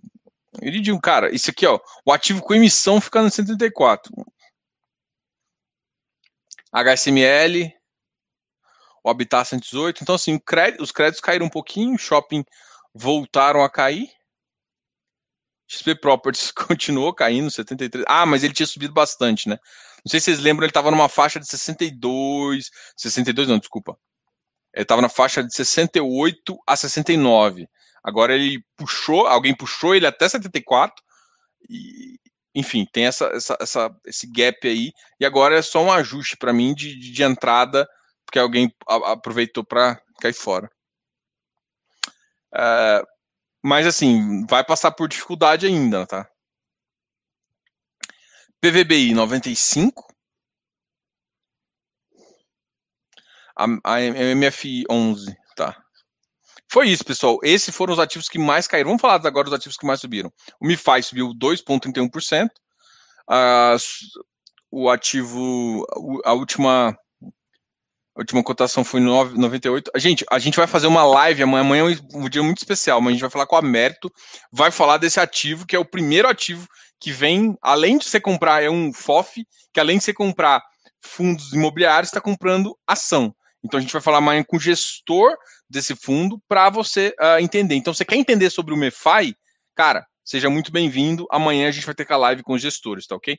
[0.60, 1.80] Iridium, cara, isso aqui, ó.
[2.04, 4.12] O ativo com emissão fica no 134.
[6.72, 7.72] HSML,
[9.02, 10.02] o Habitat 118.
[10.02, 12.44] Então, assim, crédito, os créditos caíram um pouquinho, shopping
[12.94, 14.10] voltaram a cair.
[15.68, 18.04] XP Properties continuou caindo, 73.
[18.08, 19.58] Ah, mas ele tinha subido bastante, né?
[20.04, 22.70] Não sei se vocês lembram, ele estava numa faixa de 62.
[22.96, 23.96] 62, não, desculpa.
[24.74, 27.68] Ele estava na faixa de 68 a 69.
[28.02, 30.94] Agora ele puxou, alguém puxou ele até 74.
[31.70, 32.18] E,
[32.54, 34.92] enfim, tem essa, essa, essa, esse gap aí.
[35.20, 37.88] E agora é só um ajuste para mim de, de entrada
[38.32, 40.70] porque alguém aproveitou para cair fora.
[42.54, 43.02] É,
[43.62, 46.28] mas assim, vai passar por dificuldade ainda, tá?
[48.60, 50.06] PVBI 95.
[53.56, 54.00] A, a
[54.34, 55.82] MFI 11, tá?
[56.70, 57.38] Foi isso, pessoal.
[57.42, 58.88] Esses foram os ativos que mais caíram.
[58.88, 60.32] Vamos falar agora dos ativos que mais subiram.
[60.60, 62.48] O MiFi subiu 2,31%.
[63.28, 63.76] Uh,
[64.70, 65.84] o ativo,
[66.24, 66.96] a última
[68.14, 69.84] a última cotação foi 9,98.
[69.96, 71.62] Gente, a gente vai fazer uma live amanhã.
[71.62, 74.12] Amanhã é um dia muito especial, mas a gente vai falar com a Mérito.
[74.52, 76.66] Vai falar desse ativo, que é o primeiro ativo
[77.00, 80.62] que vem, além de você comprar, é um FOF, que além de você comprar,
[81.00, 83.34] fundos imobiliários está comprando ação.
[83.64, 85.34] Então a gente vai falar amanhã com o gestor
[85.68, 87.74] desse fundo para você uh, entender.
[87.74, 89.34] Então, você quer entender sobre o MEFI?
[89.74, 91.26] Cara, seja muito bem-vindo.
[91.30, 93.38] Amanhã a gente vai ter a live com os gestores, tá ok?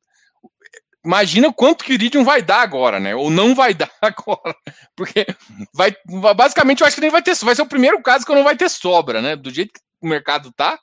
[1.04, 3.14] imagina quanto que o Iridium vai dar agora, né?
[3.14, 4.56] Ou não vai dar agora.
[4.96, 5.26] Porque
[5.74, 5.94] vai,
[6.34, 7.36] basicamente, eu acho que nem vai ter.
[7.36, 9.36] Vai ser o primeiro caso que não vai ter sobra, né?
[9.36, 10.80] Do jeito que o mercado tá,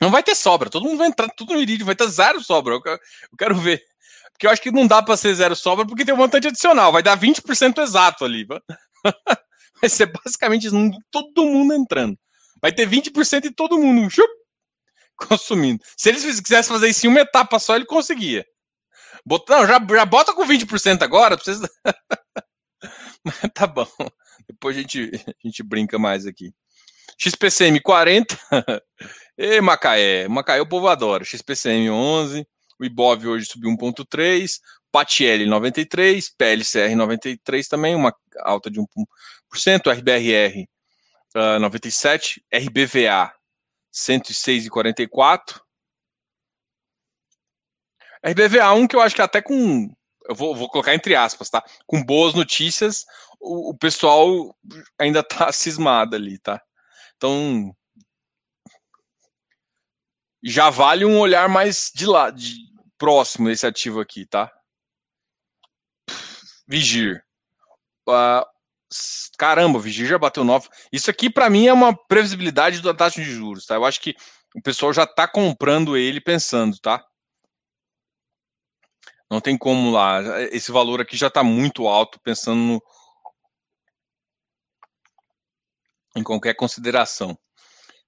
[0.00, 0.70] não vai ter sobra.
[0.70, 2.74] Todo mundo vai entrar tudo no Iridium, vai ter zero sobra.
[2.74, 3.00] Eu quero,
[3.32, 3.82] eu quero ver.
[4.32, 6.92] Porque eu acho que não dá para ser zero sobra, porque tem um montante adicional.
[6.92, 8.46] Vai dar 20% exato ali.
[9.80, 10.68] Vai ser basicamente
[11.10, 12.18] todo mundo entrando.
[12.60, 14.28] Vai ter 20% de todo mundo chup,
[15.16, 15.82] consumindo.
[15.96, 18.46] Se eles quisessem fazer isso em uma etapa só, ele conseguia.
[19.26, 21.36] Bota, não, já, já bota com 20% agora.
[21.36, 21.68] Precisa...
[23.54, 23.86] Tá bom.
[24.46, 26.52] Depois a gente, a gente brinca mais aqui.
[27.18, 28.36] XPCM 40.
[29.38, 30.28] e Macaé.
[30.28, 31.24] Macaé o povo adora.
[31.24, 32.46] XPCM 11.
[32.78, 34.60] O Ibov hoje subiu 1,3.
[34.90, 36.30] Patiel 93.
[36.36, 37.94] PLCR 93 também.
[37.94, 38.86] Uma alta de 1%.
[39.92, 40.66] RBRR
[41.34, 42.44] uh, 97.
[42.52, 43.32] RBVA
[43.92, 45.60] 106,44.
[48.24, 49.94] RBVA 1 que eu acho que até com.
[50.26, 51.62] Eu vou, vou colocar entre aspas, tá?
[51.86, 53.04] Com boas notícias,
[53.38, 54.56] o, o pessoal
[54.98, 56.60] ainda tá cismado ali, tá?
[57.24, 57.74] Então.
[60.42, 62.54] Já vale um olhar mais de lá, de,
[62.98, 64.52] próximo desse ativo aqui, tá?
[66.68, 67.24] Vigir.
[68.06, 68.44] Uh,
[69.38, 70.68] caramba, Vigir já bateu 9.
[70.92, 73.76] Isso aqui, para mim, é uma previsibilidade da taxa de juros, tá?
[73.76, 74.14] Eu acho que
[74.54, 77.02] o pessoal já tá comprando ele pensando, tá?
[79.30, 80.20] Não tem como lá.
[80.52, 82.82] Esse valor aqui já está muito alto, pensando no,
[86.14, 87.38] em qualquer consideração.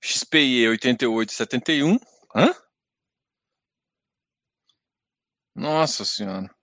[0.02, 1.98] XPI 88,71.
[2.34, 2.54] Hã?
[5.54, 6.54] Nossa Senhora.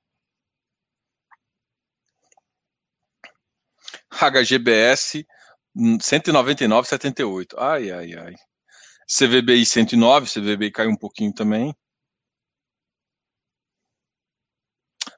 [4.10, 5.26] HGBS
[5.76, 7.56] 199,78.
[7.58, 8.36] Ai, ai, ai.
[9.08, 11.76] CVBI 109, CVBI caiu um pouquinho também.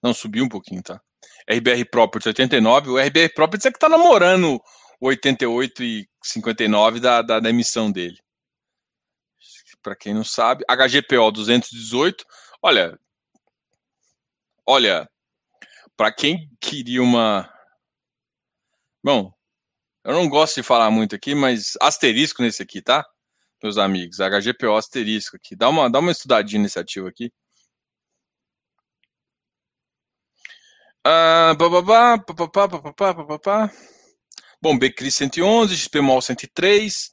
[0.01, 1.01] Não, subiu um pouquinho, tá?
[1.49, 2.89] RBR Properties 89.
[2.89, 4.61] O RBR Properties é que tá namorando
[5.05, 8.19] 88 e 59 da, da, da emissão dele.
[9.81, 12.25] Para quem não sabe, HGPO 218.
[12.61, 12.99] Olha,
[14.65, 15.07] olha,
[15.95, 17.47] para quem queria uma.
[19.03, 19.31] Bom,
[20.03, 23.05] eu não gosto de falar muito aqui, mas asterisco nesse aqui, tá?
[23.61, 25.55] Meus amigos, HGPO asterisco aqui.
[25.55, 27.31] Dá uma, dá uma estudadinha nesse ativo aqui.
[31.03, 33.71] Ah, bababá, papapá, papapá, papapá.
[34.65, 37.11] Bom, BCRI 111, XPMOL 103.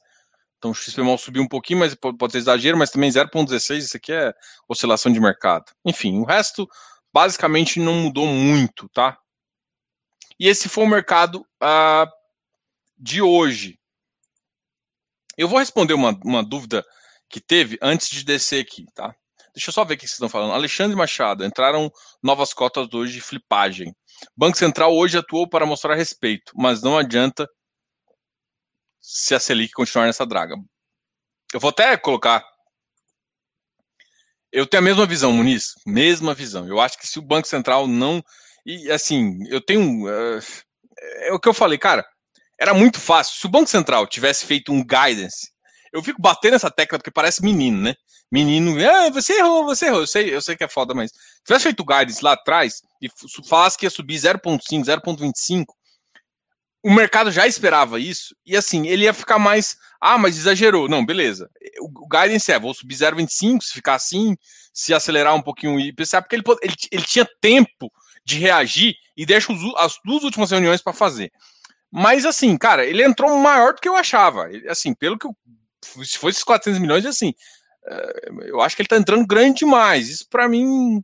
[0.57, 3.77] Então o XPMOL subiu um pouquinho, mas pode, ser exagero, mas também 0,16.
[3.77, 4.33] Isso aqui é
[4.67, 5.65] oscilação de mercado.
[5.85, 6.67] Enfim, o resto
[7.13, 9.19] basicamente não mudou muito, tá?
[10.39, 12.11] E esse foi o mercado ah,
[12.97, 13.79] de hoje.
[15.37, 16.83] Eu vou responder uma, uma dúvida
[17.29, 19.15] que teve antes de descer aqui, tá?
[19.53, 20.53] Deixa eu só ver o que vocês estão falando.
[20.53, 23.93] Alexandre Machado, entraram novas cotas hoje de flipagem.
[24.35, 27.47] Banco Central hoje atuou para mostrar respeito, mas não adianta
[28.99, 30.55] se a Selic continuar nessa draga.
[31.53, 32.43] Eu vou até colocar.
[34.51, 35.73] Eu tenho a mesma visão, Muniz.
[35.85, 36.67] Mesma visão.
[36.67, 38.23] Eu acho que se o Banco Central não.
[38.65, 40.05] E assim, eu tenho.
[40.05, 40.41] Uh,
[41.21, 42.03] é o que eu falei, cara.
[42.59, 43.39] Era muito fácil.
[43.39, 45.52] Se o Banco Central tivesse feito um guidance,
[45.93, 47.95] eu fico batendo essa tecla porque parece menino, né?
[48.33, 49.99] menino, ah, você errou, você errou.
[49.99, 53.07] Eu sei, eu sei que é foda, mas se tivesse feito guidance lá atrás e
[53.47, 55.65] falasse que ia subir 0.5, 0.25,
[56.83, 60.89] o mercado já esperava isso, e assim, ele ia ficar mais, ah, mas exagerou.
[60.89, 61.47] Não, beleza.
[61.79, 64.35] O, o guidance é, vou subir 0,25, se ficar assim,
[64.73, 67.91] se acelerar um pouquinho o IPCA, porque ele, ele, ele tinha tempo
[68.25, 71.31] de reagir e deixa os, as duas últimas reuniões para fazer.
[71.91, 74.49] Mas assim, cara, ele entrou maior do que eu achava.
[74.67, 75.37] Assim, pelo que eu,
[75.83, 77.33] se fosse esses 400 milhões, assim,
[77.85, 80.09] é, eu acho que ele está entrando grande demais.
[80.09, 81.03] Isso para mim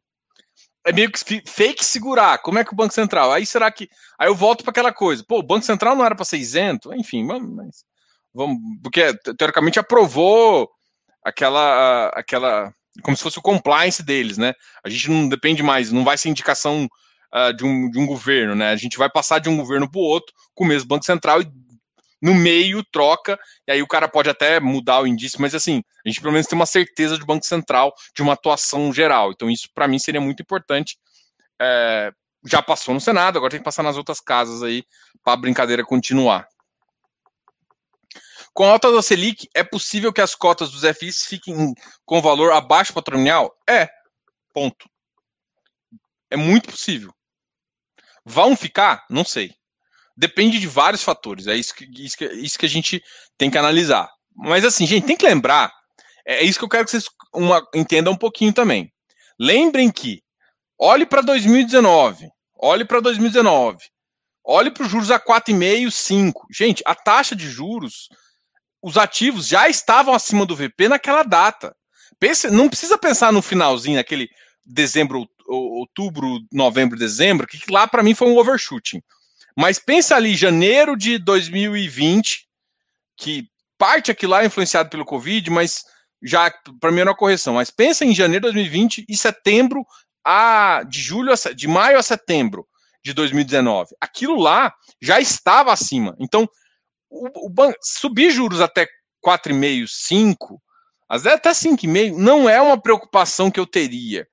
[0.86, 2.40] é meio que fake segurar.
[2.40, 3.32] Como é que o Banco Central?
[3.32, 3.90] Aí será que.
[4.18, 5.24] Aí eu volto para aquela coisa.
[5.28, 6.94] Pô, o Banco Central não era para ser isento?
[6.94, 7.84] Enfim, mas.
[8.34, 10.70] Vamos, porque teoricamente aprovou
[11.24, 12.10] aquela.
[12.10, 12.74] aquela
[13.04, 14.54] como se fosse o compliance deles, né?
[14.84, 16.88] A gente não depende mais, não vai ser indicação
[17.34, 18.72] uh, de, um, de um governo, né?
[18.72, 21.42] A gente vai passar de um governo para o outro com o mesmo Banco Central
[21.42, 21.52] e
[22.22, 26.10] no meio troca, e aí o cara pode até mudar o indício, mas assim, a
[26.10, 29.32] gente pelo menos tem uma certeza do Banco Central de uma atuação geral.
[29.32, 30.98] Então, isso para mim seria muito importante.
[31.62, 32.12] É,
[32.46, 34.84] já passou no Senado, agora tem que passar nas outras casas aí
[35.24, 36.48] para a brincadeira continuar.
[38.54, 41.74] Com a alta da Selic, é possível que as cotas dos FIs fiquem
[42.06, 43.56] com valor abaixo patrimonial?
[43.70, 43.88] É.
[44.54, 44.90] Ponto.
[46.30, 47.14] É muito possível.
[48.26, 49.06] Vão ficar?
[49.10, 49.59] Não sei.
[50.20, 51.48] Depende de vários fatores.
[51.48, 53.02] É isso que, isso que, isso que a gente
[53.38, 54.10] tem que analisar.
[54.36, 55.72] Mas assim, gente, tem que lembrar.
[56.28, 58.92] É, é isso que eu quero que vocês uma, entendam um pouquinho também.
[59.40, 60.22] Lembrem que
[60.78, 62.28] olhe para 2019.
[62.62, 63.78] Olhe para 2019.
[64.44, 66.48] Olhe para os juros a 4,5, 5.
[66.52, 68.10] Gente, a taxa de juros,
[68.82, 71.74] os ativos já estavam acima do VP naquela data.
[72.20, 74.28] Pense, não precisa pensar no finalzinho, aquele
[74.66, 79.02] dezembro, outubro, novembro, dezembro, que lá para mim foi um overshooting.
[79.60, 82.48] Mas pensa ali, janeiro de 2020,
[83.18, 83.46] que
[83.78, 85.84] parte aqui lá é influenciado pelo Covid, mas
[86.24, 86.50] já
[86.80, 87.56] para mim era uma correção.
[87.56, 89.86] Mas pensa em janeiro de 2020 e setembro
[90.24, 92.66] a de julho a, de maio a setembro
[93.04, 93.98] de 2019.
[94.00, 96.16] Aquilo lá já estava acima.
[96.22, 96.48] Então,
[97.10, 98.88] o, o banco subir juros até
[99.26, 100.62] 4,5, 5,
[101.10, 104.26] às vezes até 5,5, não é uma preocupação que eu teria.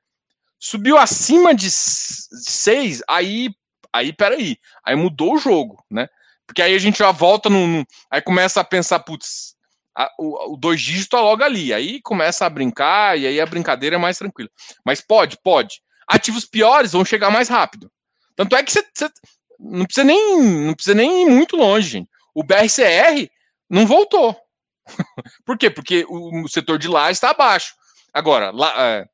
[0.56, 3.50] Subiu acima de 6, aí
[3.96, 6.08] Aí, peraí, aí mudou o jogo, né?
[6.46, 7.66] Porque aí a gente já volta no.
[7.66, 9.56] no aí começa a pensar, putz,
[9.96, 11.72] a, o, o, dois dígitos tá logo ali.
[11.72, 14.50] Aí começa a brincar e aí a brincadeira é mais tranquila.
[14.84, 15.80] Mas pode, pode.
[16.06, 17.90] Ativos piores vão chegar mais rápido.
[18.36, 18.84] Tanto é que você
[19.58, 22.10] não precisa nem não precisa nem ir muito longe, gente.
[22.34, 23.28] O BRCR
[23.68, 24.36] não voltou.
[25.44, 25.70] Por quê?
[25.70, 27.74] Porque o, o, setor de lá está abaixo.
[28.12, 29.06] Agora, lá, é,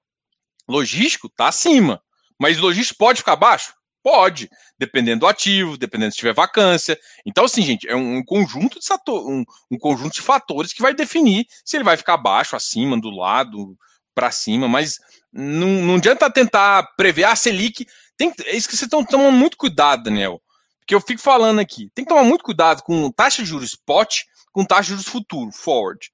[0.68, 2.03] logístico está acima.
[2.39, 3.72] Mas logístico pode ficar abaixo?
[4.03, 6.99] Pode, dependendo do ativo, dependendo se tiver vacância.
[7.25, 10.93] Então, assim, gente, é um conjunto de sator, um, um, conjunto de fatores que vai
[10.93, 13.77] definir se ele vai ficar abaixo, acima, do lado,
[14.15, 14.99] para cima, mas
[15.33, 17.87] não, não adianta tentar prever a ah, Selic.
[18.17, 20.43] Tem, é isso que vocês estão tomando muito cuidado, Daniel.
[20.81, 21.91] Porque eu fico falando aqui.
[21.95, 24.23] Tem que tomar muito cuidado com taxa de juros spot,
[24.53, 26.11] com taxa de juros futuro, forward.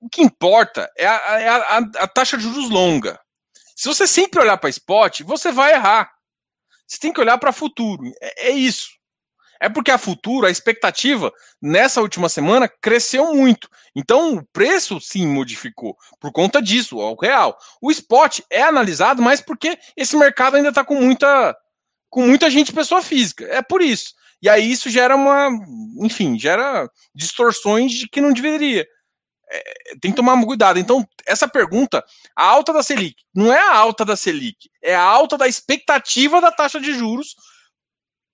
[0.00, 3.18] O que importa é a, é a, a, a taxa de juros longa.
[3.74, 6.12] Se você sempre olhar para spot, você vai errar.
[6.86, 8.02] Você tem que olhar para o futuro.
[8.20, 8.88] É, é isso.
[9.62, 13.68] É porque a futuro, a expectativa nessa última semana cresceu muito.
[13.94, 17.56] Então o preço sim modificou por conta disso, ao real.
[17.80, 21.56] O spot é analisado, mas porque esse mercado ainda está com muita
[22.10, 23.44] com muita gente pessoa física.
[23.44, 24.14] É por isso.
[24.42, 25.48] E aí isso gera uma,
[25.98, 28.84] enfim, gera distorções de que não deveria
[29.52, 30.78] é, tem que tomar cuidado.
[30.78, 35.02] Então, essa pergunta, a alta da Selic, não é a alta da Selic, é a
[35.02, 37.36] alta da expectativa da taxa de juros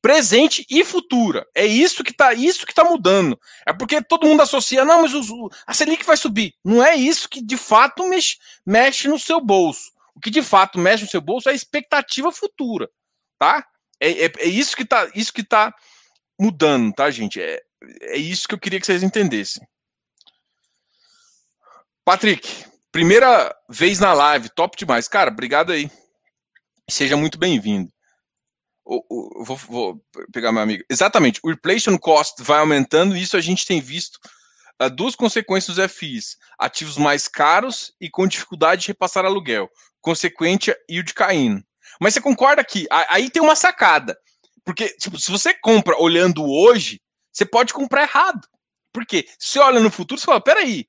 [0.01, 1.47] presente e futura.
[1.55, 3.39] É isso que está isso que tá mudando.
[3.67, 6.55] É porque todo mundo associa, não, mas o, a Selic vai subir.
[6.65, 9.91] Não é isso que de fato mexe, mexe no seu bolso.
[10.15, 12.89] O que de fato mexe no seu bolso é a expectativa futura,
[13.39, 13.67] tá?
[14.01, 15.75] É, é, é isso que está isso que tá
[16.41, 17.41] mudando, tá, gente?
[17.41, 17.61] É,
[18.03, 19.67] é isso que eu queria que vocês entendessem.
[22.09, 25.07] Patrick, primeira vez na live, top demais.
[25.07, 25.91] Cara, obrigado aí.
[26.89, 27.93] Seja muito bem-vindo.
[28.83, 30.01] Vou, vou,
[30.33, 30.83] pegar meu amigo.
[30.89, 34.19] Exatamente, o replacement cost vai aumentando e isso a gente tem visto
[34.81, 39.69] uh, duas consequências dos FIs: ativos mais caros e com dificuldade de repassar aluguel,
[40.01, 41.63] consequente yield caindo.
[42.01, 44.19] Mas você concorda que aí tem uma sacada.
[44.65, 48.49] Porque tipo, se você compra olhando hoje, você pode comprar errado.
[48.95, 49.29] Por quê?
[49.39, 50.89] Se olha no futuro, você fala: peraí,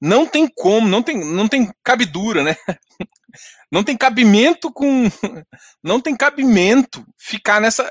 [0.00, 2.56] não tem como, não tem, não tem cabidura, né?
[3.72, 5.04] Não tem cabimento com.
[5.80, 7.88] Não tem cabimento ficar nessa.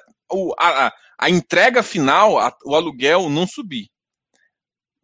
[0.60, 3.89] A, a entrega final, a, o aluguel não subir.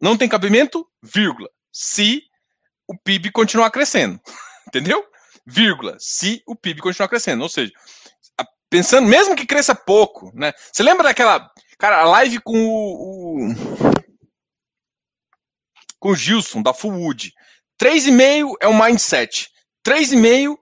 [0.00, 1.48] Não tem cabimento, vírgula.
[1.72, 2.22] Se
[2.86, 4.20] o PIB continuar crescendo.
[4.68, 5.02] Entendeu?
[5.46, 5.96] Vírgula.
[5.98, 7.42] Se o PIB continuar crescendo.
[7.42, 7.72] Ou seja,
[8.68, 10.52] pensando, mesmo que cresça pouco, né?
[10.72, 11.50] Você lembra daquela.
[11.78, 13.85] Cara, a live com o, o
[16.06, 17.34] com o Gilson, da Fullwood.
[17.82, 19.50] 3,5 é o um mindset.
[19.84, 20.56] 3,5,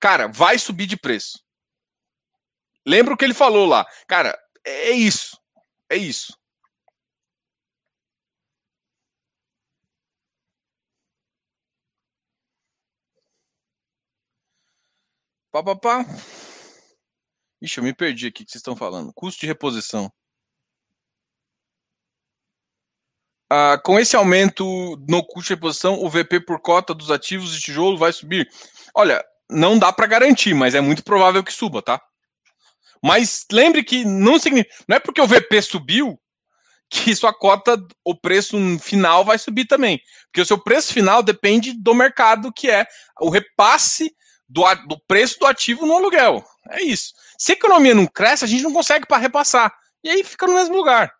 [0.00, 1.44] cara, vai subir de preço.
[2.86, 3.86] Lembra o que ele falou lá.
[4.06, 4.34] Cara,
[4.64, 5.38] é, é isso.
[5.90, 6.34] É isso.
[15.52, 16.04] Pá, pá, pá.
[17.60, 19.12] Ixi, eu me perdi aqui que vocês estão falando.
[19.12, 20.10] Custo de reposição.
[23.50, 24.64] Ah, com esse aumento
[25.08, 28.48] no custo de reposição, o VP por cota dos ativos de tijolo vai subir?
[28.94, 32.00] Olha, não dá para garantir, mas é muito provável que suba, tá?
[33.02, 36.20] Mas lembre que não, significa, não é porque o VP subiu
[36.90, 40.00] que sua cota, o preço final vai subir também.
[40.26, 42.86] Porque o seu preço final depende do mercado, que é
[43.20, 44.14] o repasse
[44.48, 46.44] do, do preço do ativo no aluguel.
[46.70, 47.14] É isso.
[47.38, 49.72] Se a economia não cresce, a gente não consegue para repassar.
[50.04, 51.12] E aí fica no mesmo lugar.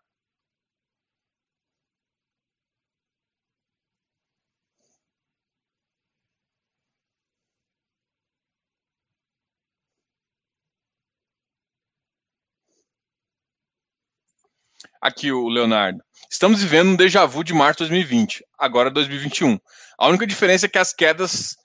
[15.01, 16.03] Aqui o Leonardo.
[16.29, 19.57] Estamos vivendo um déjà vu de março de 2020, agora 2021.
[19.97, 21.55] A única diferença é que as quedas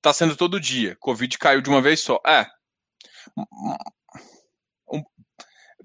[0.00, 0.96] tá sendo todo dia.
[1.00, 2.20] Covid caiu de uma vez só.
[2.24, 2.46] É.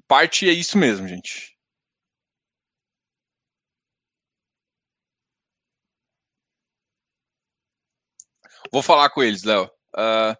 [0.07, 1.57] Parte é isso mesmo, gente.
[8.71, 9.65] Vou falar com eles, Léo.
[9.95, 10.35] Uh...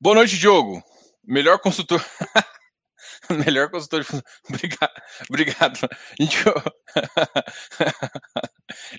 [0.00, 0.82] Boa noite, Diogo.
[1.24, 2.04] Melhor consultor.
[3.46, 4.08] Melhor consultor de
[4.48, 5.02] Obrigado.
[5.28, 5.78] Obrigado.
[6.20, 6.38] Gente,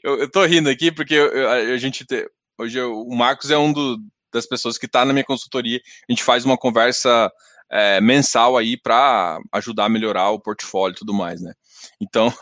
[0.04, 0.20] eu...
[0.20, 2.30] eu, tô rindo aqui porque a gente te...
[2.58, 3.98] hoje o Marcos é um do,
[4.32, 5.80] das pessoas que está na minha consultoria.
[6.08, 7.32] A gente faz uma conversa
[7.70, 11.54] é, mensal aí para ajudar a melhorar o portfólio e tudo mais, né?
[12.00, 12.34] Então,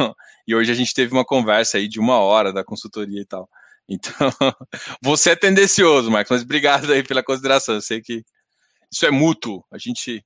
[0.47, 3.49] e hoje a gente teve uma conversa aí de uma hora da consultoria e tal.
[3.88, 4.13] Então,
[5.01, 7.75] você é tendencioso, Marcos, mas obrigado aí pela consideração.
[7.75, 8.23] Eu sei que
[8.91, 9.63] isso é mútuo.
[9.71, 10.23] A gente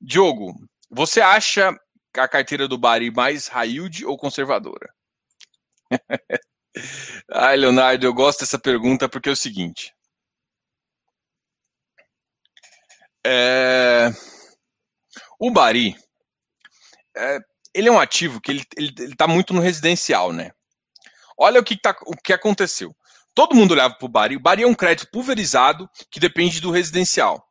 [0.00, 0.54] Diogo,
[0.88, 1.78] você acha
[2.16, 4.92] a carteira do Bari mais yield ou conservadora?
[7.30, 9.94] Ai, Leonardo, eu gosto dessa pergunta porque é o seguinte.
[13.24, 14.10] É...
[15.38, 15.94] O Bari,
[17.16, 17.38] é...
[17.74, 20.52] ele é um ativo que ele está muito no residencial, né?
[21.36, 22.94] Olha o que, tá, o que aconteceu.
[23.34, 24.36] Todo mundo olhava para o Bari.
[24.36, 27.49] O Bari é um crédito pulverizado que depende do residencial.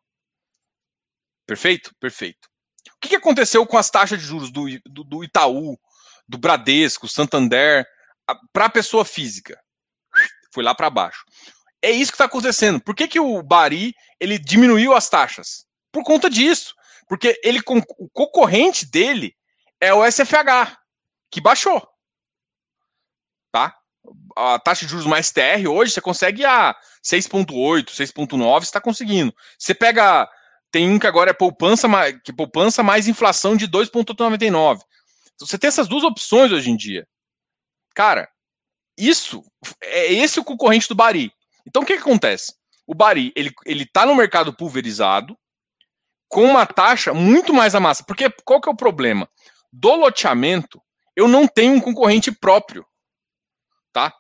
[1.50, 1.96] Perfeito?
[2.00, 2.48] Perfeito.
[2.96, 5.80] O que, aconteceu com as taxas de juros do, do, do Itaú,
[6.28, 7.88] do Bradesco, Santander,
[8.54, 9.60] para a pessoa física?
[10.54, 11.26] Foi lá para baixo.
[11.82, 12.80] É isso que está acontecendo.
[12.80, 15.66] Por que, que o Bari ele diminuiu as taxas?
[15.92, 16.76] Por conta disso.
[17.08, 17.60] Porque ele,
[17.98, 19.36] o concorrente dele
[19.82, 20.78] é o SFH,
[21.32, 21.82] que baixou.
[23.52, 23.76] Tá?
[24.36, 29.34] A taxa de juros mais TR hoje você consegue a 6,8, 6,9, você está conseguindo.
[29.58, 30.30] Você pega
[30.72, 31.88] tem um que agora é poupança,
[32.24, 34.80] que poupança mais inflação de 2,99.
[35.36, 37.08] Então, você tem essas duas opções hoje em dia.
[37.96, 38.30] Cara,
[38.98, 39.44] isso
[39.82, 41.32] é esse o concorrente do Bari.
[41.66, 42.54] Então o que, que acontece?
[42.86, 45.38] O Bari, ele, ele tá no mercado pulverizado
[46.28, 48.04] com uma taxa muito mais amassa.
[48.04, 49.30] Porque qual que é o problema?
[49.72, 50.82] Do loteamento,
[51.16, 52.86] eu não tenho um concorrente próprio.
[53.94, 54.14] Tá?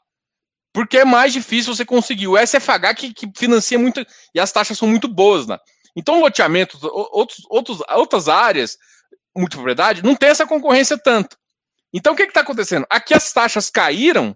[0.73, 2.27] Porque é mais difícil você conseguir.
[2.27, 5.57] O SFH que, que financia muito e as taxas são muito boas, né?
[5.99, 8.77] Então, loteamentos, outros, outros, outras áreas,
[9.35, 11.37] multipropriedade, não tem essa concorrência tanto.
[11.93, 12.85] Então, o que está acontecendo?
[12.89, 14.33] Aqui as taxas caíram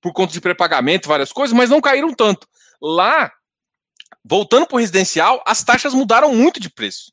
[0.00, 2.48] por conta de pré-pagamento, várias coisas, mas não caíram tanto.
[2.80, 3.30] Lá,
[4.24, 7.12] voltando para o residencial, as taxas mudaram muito de preço.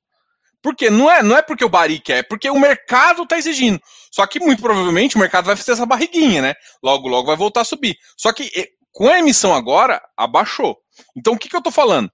[0.62, 0.90] Por quê?
[0.90, 3.82] Não é, não é porque o Bari quer, é porque o mercado está exigindo.
[4.10, 6.54] Só que, muito provavelmente, o mercado vai fazer essa barriguinha, né?
[6.82, 7.98] Logo, logo vai voltar a subir.
[8.16, 8.50] Só que
[8.94, 10.78] com a emissão agora, abaixou.
[11.18, 12.10] Então, o que, que eu estou falando?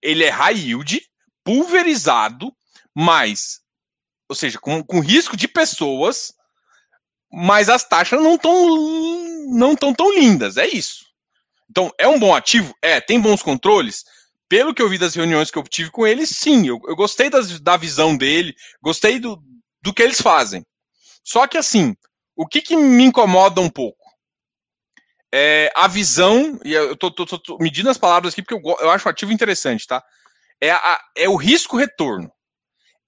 [0.00, 1.02] Ele é high yield,
[1.44, 2.54] pulverizado,
[2.94, 3.60] mas,
[4.28, 6.32] ou seja, com, com risco de pessoas,
[7.32, 8.54] mas as taxas não estão
[9.50, 11.04] não tão, tão lindas, é isso.
[11.70, 12.74] Então, é um bom ativo?
[12.82, 13.00] É.
[13.00, 14.04] Tem bons controles?
[14.48, 16.66] Pelo que eu vi das reuniões que eu tive com ele, sim.
[16.66, 19.40] Eu, eu gostei das, da visão dele, gostei do,
[19.80, 20.66] do que eles fazem.
[21.22, 21.94] Só que, assim,
[22.34, 23.98] o que, que me incomoda um pouco?
[25.32, 28.90] É a visão, e eu tô, tô, tô medindo as palavras aqui porque eu, eu
[28.90, 30.02] acho o ativo interessante, tá?
[30.60, 32.30] É, a, é o risco-retorno.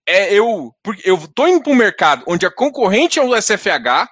[0.07, 4.09] É eu, porque eu tô indo para um mercado onde a concorrente é o SFH,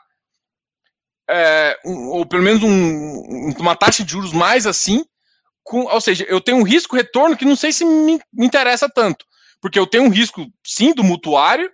[1.29, 5.05] é, ou pelo menos um, uma taxa de juros mais assim,
[5.63, 9.25] com, ou seja, eu tenho um risco-retorno que não sei se me, me, interessa tanto,
[9.61, 11.71] porque eu tenho um risco, sim, do mutuário,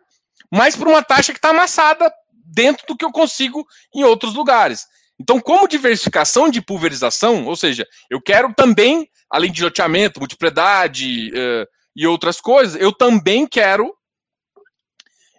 [0.53, 2.13] mas por uma taxa que está amassada
[2.45, 4.87] dentro do que eu consigo em outros lugares.
[5.19, 11.67] Então, como diversificação de pulverização, ou seja, eu quero também, além de loteamento, multipropriedade uh,
[11.95, 13.95] e outras coisas, eu também quero,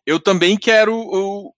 [0.05, 1.53] eu também quero o,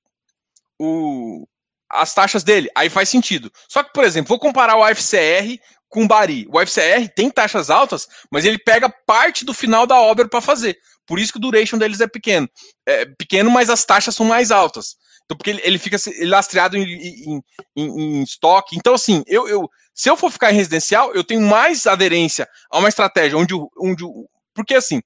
[0.80, 1.48] o,
[1.92, 2.70] as taxas dele.
[2.76, 3.52] Aí faz sentido.
[3.68, 6.48] Só que, por exemplo, vou comparar o AFCR com o Bari.
[6.52, 10.78] O FCR tem taxas altas, mas ele pega parte do final da obra para fazer.
[11.06, 12.48] Por isso que o duration deles é pequeno.
[12.86, 14.96] É pequeno, mas as taxas são mais altas.
[15.30, 17.44] Então, porque ele, ele fica lastreado em, em,
[17.76, 18.76] em, em, estoque.
[18.76, 22.80] Então, assim, eu, eu, se eu for ficar em residencial, eu tenho mais aderência a
[22.80, 24.04] uma estratégia onde, onde
[24.56, 25.04] porque assim,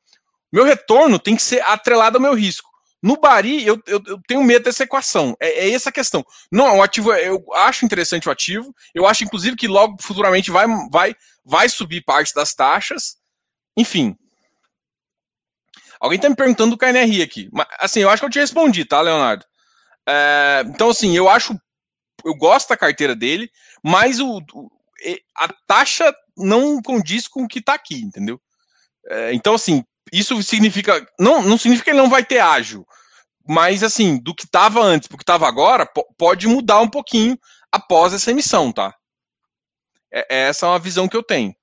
[0.50, 2.70] meu retorno tem que ser atrelado ao meu risco.
[3.02, 5.36] No Bari, eu, eu, eu, tenho medo dessa equação.
[5.42, 6.26] É, é essa a questão.
[6.50, 8.74] Não, o ativo, eu acho interessante o ativo.
[8.96, 11.14] Eu acho, inclusive, que logo futuramente vai, vai,
[11.44, 13.18] vai subir parte das taxas.
[13.76, 14.16] Enfim.
[16.00, 17.50] Alguém está me perguntando do KNRI aqui.
[17.52, 19.46] Mas, assim, eu acho que eu te respondi, tá, Leonardo?
[20.08, 21.58] É, então, assim, eu acho.
[22.24, 23.52] Eu gosto da carteira dele,
[23.84, 24.42] mas o,
[25.38, 28.40] a taxa não condiz com o que está aqui, entendeu?
[29.08, 31.06] É, então, assim, isso significa.
[31.20, 32.86] Não, não significa que ele não vai ter ágil.
[33.48, 35.86] Mas, assim, do que estava antes para o que estava agora,
[36.18, 37.38] pode mudar um pouquinho
[37.72, 38.96] após essa emissão, tá?
[40.12, 41.54] É, essa é uma visão que eu tenho.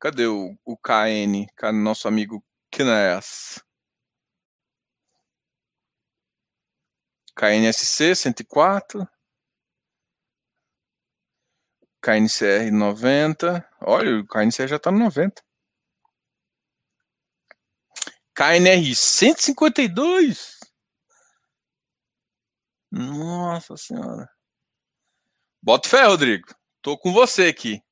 [0.00, 1.46] Cadê o, o KN?
[1.72, 3.60] Nosso amigo Kines?
[7.34, 9.08] KNSC 104.
[12.00, 13.68] KNCR 90.
[13.80, 15.42] Olha, o KNCR já está no 90.
[18.34, 20.58] KNR 152.
[22.90, 24.28] Nossa senhora.
[25.60, 26.48] Bota fé, Rodrigo.
[26.80, 27.82] Tô com você aqui.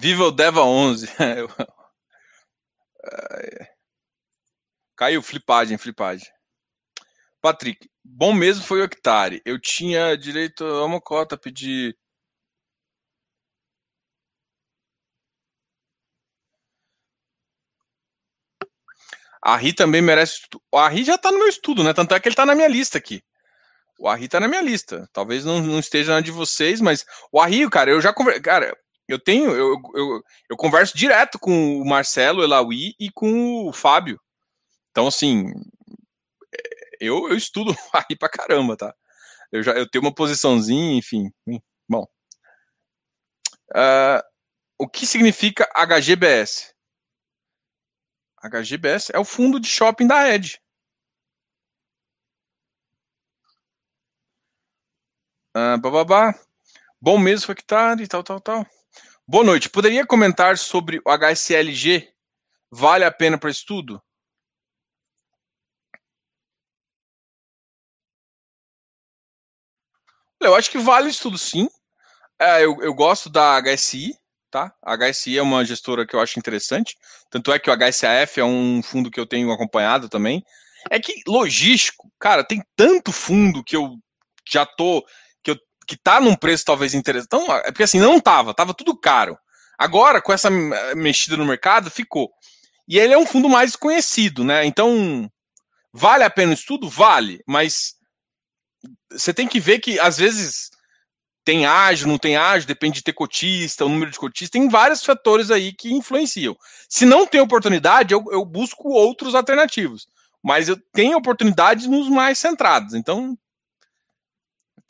[0.00, 1.08] Viva o Deva 11.
[4.96, 6.26] Caiu, flipagem, flipagem.
[7.42, 9.42] Patrick, bom mesmo foi o hectare.
[9.44, 11.94] Eu tinha direito a uma cota, pedir.
[19.42, 20.40] A Ri também merece.
[20.74, 21.92] A Ri já tá no meu estudo, né?
[21.92, 23.22] Tanto é que ele tá na minha lista aqui.
[23.98, 25.06] O Arri tá na minha lista.
[25.12, 28.42] Talvez não, não esteja na de vocês, mas o Arri, cara, eu já conversei.
[28.42, 28.74] Cara,
[29.12, 29.50] eu tenho.
[29.50, 34.20] Eu, eu, eu converso direto com o Marcelo Elaui e com o Fábio.
[34.90, 35.52] Então, assim,
[37.00, 38.94] eu, eu estudo aí pra caramba, tá?
[39.50, 41.30] Eu já eu tenho uma posiçãozinha, enfim.
[41.88, 42.06] Bom.
[43.70, 44.22] Uh,
[44.78, 46.74] o que significa HGBS?
[48.42, 50.60] HGBS é o fundo de shopping da Ed.
[55.56, 56.34] Uh, bababá.
[57.00, 58.66] Bom mesmo foi que tá e tal, tal, tal.
[59.30, 59.70] Boa noite.
[59.70, 62.08] Poderia comentar sobre o HSLG?
[62.68, 64.02] Vale a pena para estudo?
[70.40, 71.68] Eu acho que vale estudo sim.
[72.40, 74.18] É, eu, eu gosto da HSI,
[74.50, 74.74] tá?
[74.82, 76.96] A HSI é uma gestora que eu acho interessante.
[77.30, 80.44] Tanto é que o HSAF é um fundo que eu tenho acompanhado também.
[80.90, 83.96] É que logístico, cara, tem tanto fundo que eu
[84.44, 85.06] já tô
[85.90, 87.26] que tá num preço talvez interessante.
[87.26, 89.36] Então, é porque assim não tava, tava tudo caro.
[89.76, 90.48] Agora com essa
[90.94, 92.30] mexida no mercado ficou.
[92.86, 94.64] E ele é um fundo mais conhecido, né?
[94.64, 95.28] Então,
[95.92, 96.88] vale a pena o estudo?
[96.88, 97.94] Vale, mas
[99.10, 100.70] você tem que ver que às vezes
[101.44, 105.04] tem ágio, não tem ágio, depende de ter cotista, o número de cotistas, tem vários
[105.04, 106.56] fatores aí que influenciam.
[106.88, 110.06] Se não tem oportunidade, eu, eu busco outros alternativos.
[110.40, 112.94] Mas eu tenho oportunidade nos mais centrados.
[112.94, 113.36] Então,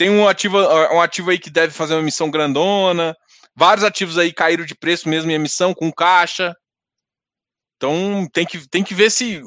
[0.00, 3.14] tem um ativo, um ativo aí que deve fazer uma emissão grandona.
[3.54, 6.56] Vários ativos aí caíram de preço mesmo em emissão, com caixa.
[7.76, 9.42] Então, tem que, tem que ver se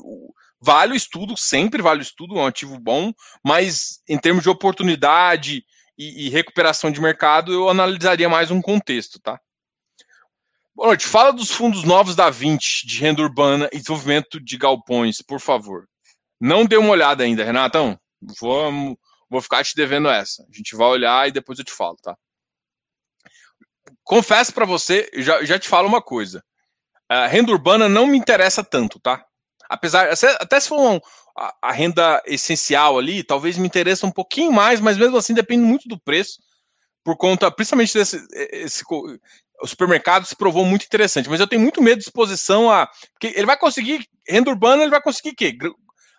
[0.61, 3.11] Vale o estudo, sempre vale o estudo, é um ativo bom,
[3.43, 5.65] mas em termos de oportunidade
[5.97, 9.37] e, e recuperação de mercado, eu analisaria mais um contexto, tá?
[10.73, 11.05] Boa noite.
[11.05, 15.85] Fala dos fundos novos da 20 de renda urbana e desenvolvimento de galpões, por favor.
[16.39, 17.99] Não dê uma olhada ainda, Renatão.
[18.39, 18.97] Vou,
[19.33, 20.43] vou ficar te devendo essa.
[20.43, 22.15] A gente vai olhar e depois eu te falo, tá?
[24.03, 26.43] Confesso para você, já, já te falo uma coisa.
[27.09, 29.25] A renda urbana não me interessa tanto, tá?
[29.73, 30.09] apesar,
[30.39, 30.99] até se for um,
[31.37, 35.63] a, a, renda essencial ali, talvez me interesse um pouquinho mais, mas mesmo assim depende
[35.63, 36.39] muito do preço,
[37.03, 38.83] por conta, principalmente desse esse,
[39.61, 42.87] o supermercado se provou muito interessante, mas eu tenho muito medo de exposição a.
[43.13, 45.57] Porque ele vai conseguir, renda urbana, ele vai conseguir o quê?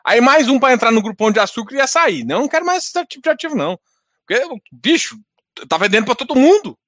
[0.05, 2.25] Aí mais um para entrar no grupão de açúcar e ia sair.
[2.25, 3.79] Não, não quero mais esse tipo de ativo, não.
[4.27, 5.17] Porque, bicho,
[5.69, 6.79] tá vendendo para todo mundo.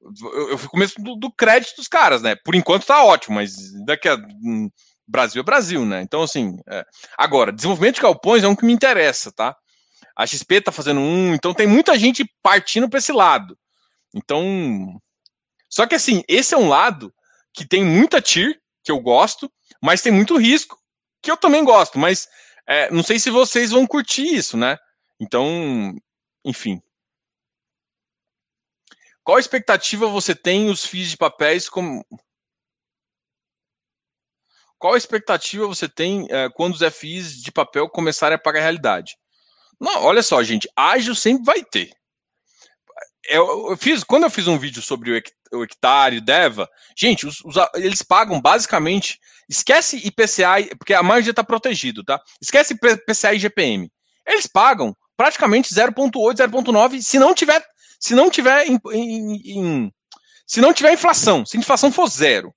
[0.00, 2.34] Eu, eu fico medo do, do, crédito dos caras, né?
[2.36, 3.54] Por enquanto tá ótimo, mas
[3.84, 4.16] daqui a.
[4.16, 4.70] Hum,
[5.06, 6.00] Brasil é Brasil, né?
[6.00, 6.84] Então, assim, é...
[7.18, 9.54] agora, desenvolvimento de galpões é um que me interessa, tá?
[10.16, 13.58] A XP tá fazendo um, então tem muita gente partindo para esse lado.
[14.14, 14.98] Então,
[15.68, 17.12] Só que assim, esse é um lado
[17.52, 19.50] que tem muita TIR, que eu gosto,
[19.82, 20.78] mas tem muito risco,
[21.24, 22.28] que eu também gosto, mas
[22.66, 24.78] é, não sei se vocês vão curtir isso, né?
[25.18, 25.94] Então,
[26.44, 26.80] enfim.
[29.22, 32.04] Qual expectativa você tem os FIIs de papéis como.
[34.78, 39.16] Qual expectativa você tem é, quando os FIIs de papel começarem a pagar a realidade?
[39.80, 41.90] Não, olha só, gente, ágil sempre vai ter.
[43.28, 47.40] Eu, eu, fiz, quando eu fiz um vídeo sobre o, o hectare, Deva, gente, os,
[47.44, 49.18] os, eles pagam basicamente.
[49.48, 52.20] Esquece IPCA, porque a maioria está protegido, tá?
[52.40, 53.90] Esquece IPCA e GPM.
[54.26, 56.10] Eles pagam praticamente 0,8,
[56.48, 57.62] 0,9, se não tiver,
[58.00, 59.92] se não tiver em, em, em,
[60.46, 62.54] se não tiver inflação, se a inflação for zero.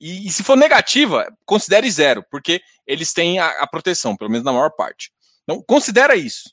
[0.00, 4.44] E, e, se for negativa, considere zero, porque eles têm a, a proteção, pelo menos
[4.44, 5.10] na maior parte.
[5.42, 6.50] Então, considera isso.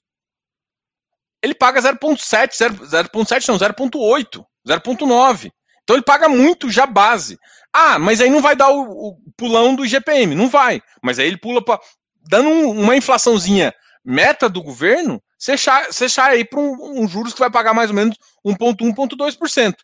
[1.45, 5.51] Ele paga 0,7, 0,7 não, 0,8, 0,9.
[5.83, 7.37] Então ele paga muito já base.
[7.71, 10.81] Ah, mas aí não vai dar o, o pulão do IGPM, não vai.
[11.03, 11.79] Mas aí ele pula para
[12.27, 13.71] dando um, uma inflaçãozinha
[14.03, 17.95] meta do governo, você sai aí para um, um, juros que vai pagar mais ou
[17.95, 19.75] menos 1,1, 1,2%.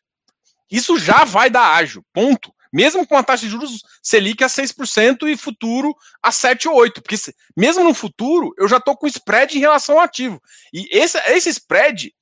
[0.72, 5.28] Isso já vai dar ágil, ponto mesmo com a taxa de juros Selic a 6%
[5.28, 7.16] e futuro a 7 ou 8, porque
[7.56, 10.42] mesmo no futuro eu já estou com spread em relação ao ativo.
[10.74, 12.14] E esse, esse spread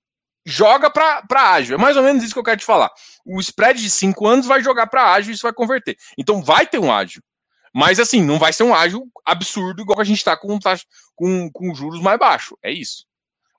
[0.46, 1.76] joga para ágil.
[1.76, 2.90] É mais ou menos isso que eu quero te falar.
[3.26, 5.96] O spread de 5 anos vai jogar para ágil e isso vai converter.
[6.18, 7.22] Então vai ter um ágil.
[7.74, 10.58] Mas assim, não vai ser um ágil absurdo igual a gente está com,
[11.16, 12.58] com, com juros mais baixos.
[12.64, 13.06] É isso.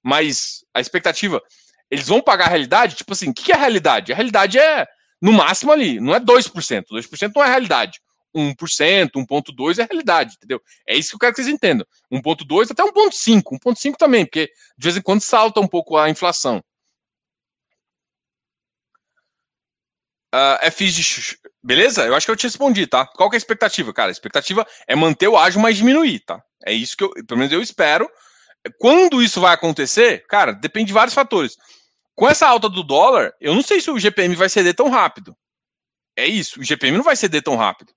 [0.03, 1.41] Mas a expectativa,
[1.91, 2.97] eles vão pagar a realidade?
[2.97, 4.13] Tipo assim, o que é a realidade?
[4.13, 4.87] A realidade é
[5.21, 6.85] no máximo ali, não é 2%.
[6.91, 8.01] 2% não é realidade.
[8.35, 10.63] 1%, 1.2 é realidade, entendeu?
[10.87, 11.87] É isso que eu quero que vocês entendam.
[12.13, 14.47] 1.2 até 1.5, 1.5 também, porque
[14.79, 16.63] de vez em quando salta um pouco a inflação.
[20.33, 21.39] Uh, ah, FIs de...
[21.63, 22.07] Beleza?
[22.07, 23.05] Eu acho que eu te respondi, tá?
[23.05, 23.93] Qual que é a expectativa?
[23.93, 26.41] Cara, a expectativa é manter o ágio, mas diminuir, tá?
[26.65, 28.09] É isso que eu, pelo menos eu espero.
[28.79, 31.57] Quando isso vai acontecer, cara, depende de vários fatores.
[32.21, 35.35] Com essa alta do dólar, eu não sei se o GPM vai ceder tão rápido.
[36.15, 37.95] É isso, o GPM não vai ceder tão rápido.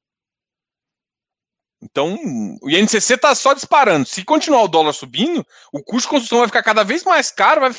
[1.81, 2.17] Então,
[2.61, 4.05] o INCC está só disparando.
[4.05, 7.59] Se continuar o dólar subindo, o custo de construção vai ficar cada vez mais caro,
[7.59, 7.71] vai,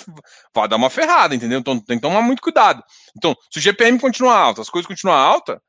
[0.55, 1.61] vai dar uma ferrada, entendeu?
[1.61, 2.85] Então tem que tomar muito cuidado.
[3.17, 5.63] Então, se o GPM continuar alto, as coisas continuar alta,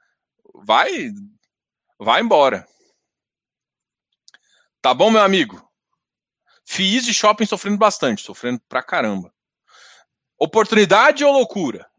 [0.65, 1.09] vai
[1.97, 2.67] vai embora.
[4.81, 5.65] Tá bom, meu amigo?
[6.65, 9.33] FIIs de shopping sofrendo bastante, sofrendo pra caramba.
[10.39, 11.89] Oportunidade ou loucura?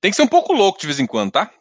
[0.00, 1.52] Tem que ser um pouco louco de vez em quando, tá?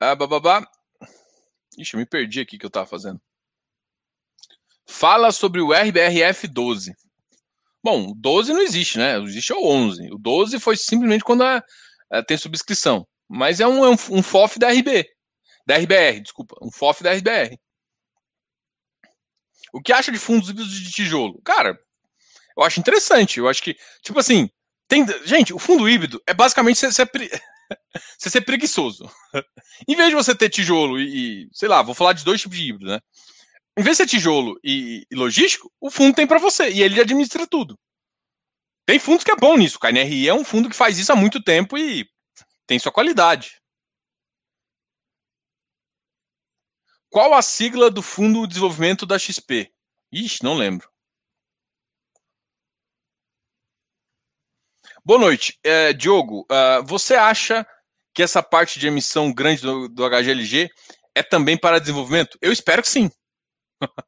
[0.00, 0.64] Ah, bababá.
[1.76, 3.20] Ixi, eu me perdi aqui que eu tava fazendo.
[4.86, 6.94] Fala sobre o RBRF 12.
[7.82, 9.18] Bom, o 12 não existe, né?
[9.18, 10.12] Existe o 11.
[10.12, 11.62] O 12 foi simplesmente quando a,
[12.10, 13.06] a, tem subscrição.
[13.28, 15.04] Mas é um, é um, um FOF da RB.
[15.66, 16.56] Da RBR, desculpa.
[16.62, 17.58] Um FOF da RBR.
[19.72, 21.40] O que acha de fundos híbridos de tijolo?
[21.44, 21.78] Cara,
[22.56, 23.38] eu acho interessante.
[23.38, 24.48] Eu acho que, tipo assim,
[24.88, 25.06] tem.
[25.24, 27.08] Gente, o fundo híbrido é basicamente você, ser,
[28.18, 29.10] você ser preguiçoso.
[29.86, 32.56] em vez de você ter tijolo e, e, sei lá, vou falar de dois tipos
[32.56, 33.00] de híbrido, né?
[33.76, 37.00] Em vez de ser tijolo e, e logístico, o fundo tem para você e ele
[37.00, 37.78] administra tudo.
[38.84, 39.76] Tem fundos que é bom nisso.
[39.76, 42.08] O KNRI é um fundo que faz isso há muito tempo e
[42.66, 43.60] tem sua qualidade.
[47.10, 49.72] Qual a sigla do Fundo de Desenvolvimento da XP?
[50.12, 50.90] Ixi, não lembro.
[55.04, 55.58] Boa noite.
[55.64, 57.66] É, Diogo, uh, você acha
[58.14, 60.68] que essa parte de emissão grande do, do HGLG
[61.14, 62.36] é também para desenvolvimento?
[62.42, 63.10] Eu espero que sim.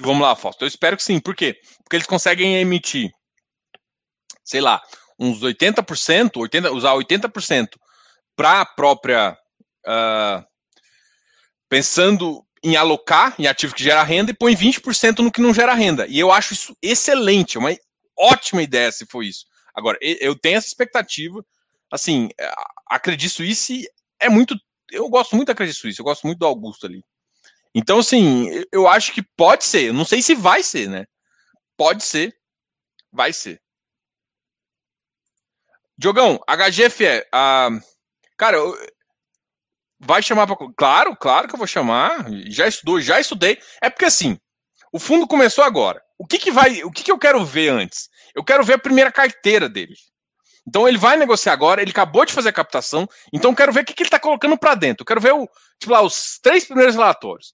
[0.00, 0.62] Vamos lá, Fausto.
[0.62, 1.18] Eu espero que sim.
[1.18, 1.58] Por quê?
[1.82, 3.10] Porque eles conseguem emitir,
[4.44, 4.80] sei lá,
[5.18, 7.68] uns 80%, 80, usar 80%
[8.36, 9.36] para a própria
[9.86, 10.53] uh,
[11.68, 15.74] pensando em alocar em ativo que gera renda e põe 20% no que não gera
[15.74, 16.06] renda.
[16.06, 17.76] E eu acho isso excelente, é uma
[18.18, 19.46] ótima ideia se for isso.
[19.74, 21.44] Agora, eu tenho essa expectativa,
[21.90, 22.28] assim,
[22.88, 23.88] acredito isso e
[24.20, 24.56] é muito.
[24.90, 27.04] Eu gosto muito da Credit Suisse, eu gosto muito do Augusto ali.
[27.74, 29.88] Então, assim, eu acho que pode ser.
[29.88, 31.06] Eu não sei se vai ser, né?
[31.76, 32.34] Pode ser.
[33.12, 33.60] Vai ser.
[35.98, 37.26] Diogão, HGFE.
[37.32, 37.70] Ah,
[38.36, 38.76] cara, eu,
[40.06, 40.56] Vai chamar para.
[40.76, 42.26] Claro, claro que eu vou chamar.
[42.46, 43.58] Já estudou, já estudei.
[43.82, 44.38] É porque assim,
[44.92, 46.00] o fundo começou agora.
[46.18, 46.84] O que, que vai.
[46.84, 48.08] O que, que eu quero ver antes?
[48.34, 49.94] Eu quero ver a primeira carteira dele.
[50.66, 53.80] Então ele vai negociar agora, ele acabou de fazer a captação, então eu quero ver
[53.80, 55.02] o que, que ele está colocando para dentro.
[55.02, 55.46] Eu quero ver o,
[55.78, 57.52] tipo lá, os três primeiros relatórios.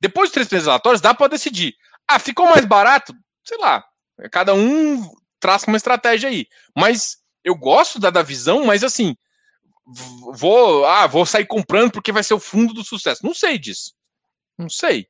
[0.00, 1.74] Depois dos três primeiros relatórios, dá para decidir.
[2.08, 3.14] Ah, ficou mais barato?
[3.44, 3.84] Sei lá.
[4.32, 6.46] Cada um traça uma estratégia aí.
[6.76, 9.14] Mas eu gosto da, da visão, mas assim,
[10.34, 13.24] vou, ah, vou sair comprando porque vai ser o fundo do sucesso.
[13.24, 13.94] Não sei disso.
[14.56, 15.08] Não sei.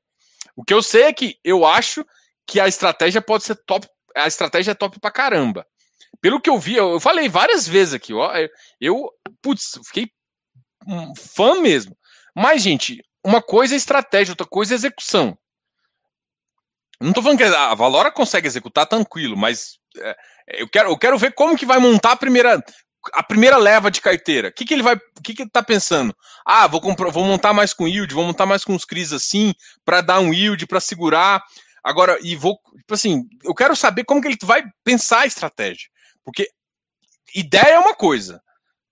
[0.54, 2.04] O que eu sei é que eu acho
[2.46, 3.88] que a estratégia pode ser top.
[4.16, 5.66] A estratégia é top pra caramba.
[6.20, 8.32] Pelo que eu vi, eu, falei várias vezes aqui, ó.
[8.80, 9.10] Eu,
[9.42, 10.10] putz, fiquei
[10.86, 11.96] um fã mesmo.
[12.34, 15.38] Mas, gente, uma coisa é estratégia, outra coisa é execução.
[17.00, 20.16] Não tô falando que a Valora consegue executar tranquilo, mas é,
[20.48, 22.60] eu, quero, eu quero ver como que vai montar a primeira,
[23.12, 24.48] a primeira leva de carteira.
[24.48, 24.96] O que, que ele vai.
[24.96, 26.14] O que, que ele tá pensando?
[26.44, 29.54] Ah, vou, comprar, vou montar mais com yield, vou montar mais com os CRIs assim,
[29.84, 31.42] para dar um yield, para segurar.
[31.82, 32.58] Agora, e vou.
[32.78, 35.88] Tipo assim, eu quero saber como que ele vai pensar a estratégia.
[36.24, 36.48] Porque
[37.34, 38.42] ideia é uma coisa,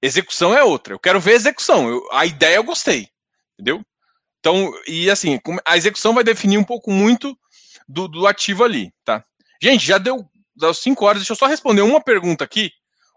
[0.00, 0.94] execução é outra.
[0.94, 1.88] Eu quero ver a execução.
[1.88, 3.08] Eu, a ideia eu gostei.
[3.54, 3.82] Entendeu?
[4.40, 7.36] Então, e assim, a execução vai definir um pouco muito
[7.88, 9.24] do, do ativo ali, tá?
[9.62, 12.70] Gente, já deu, deu cinco horas, deixa eu só responder uma pergunta aqui.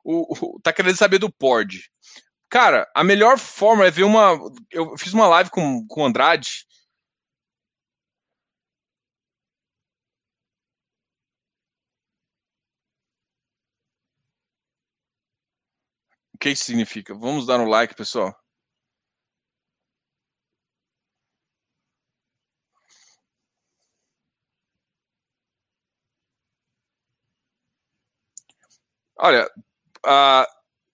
[0.03, 1.83] O, o, tá querendo saber do PORD.
[2.49, 4.37] Cara, a melhor forma é ver uma.
[4.71, 6.65] Eu fiz uma live com, com o Andrade.
[16.33, 17.13] O que isso significa?
[17.13, 18.33] Vamos dar um like, pessoal.
[29.17, 29.47] Olha,
[30.05, 30.45] uh,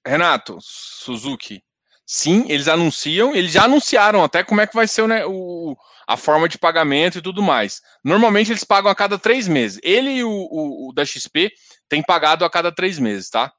[0.06, 1.64] Renato, Suzuki,
[2.06, 5.76] sim, eles anunciam, eles já anunciaram até como é que vai ser né, o,
[6.08, 7.82] a forma de pagamento e tudo mais.
[8.04, 9.80] Normalmente eles pagam a cada três meses.
[9.84, 11.52] Ele e o, o, o da XP
[11.90, 13.52] têm pagado a cada três meses, tá?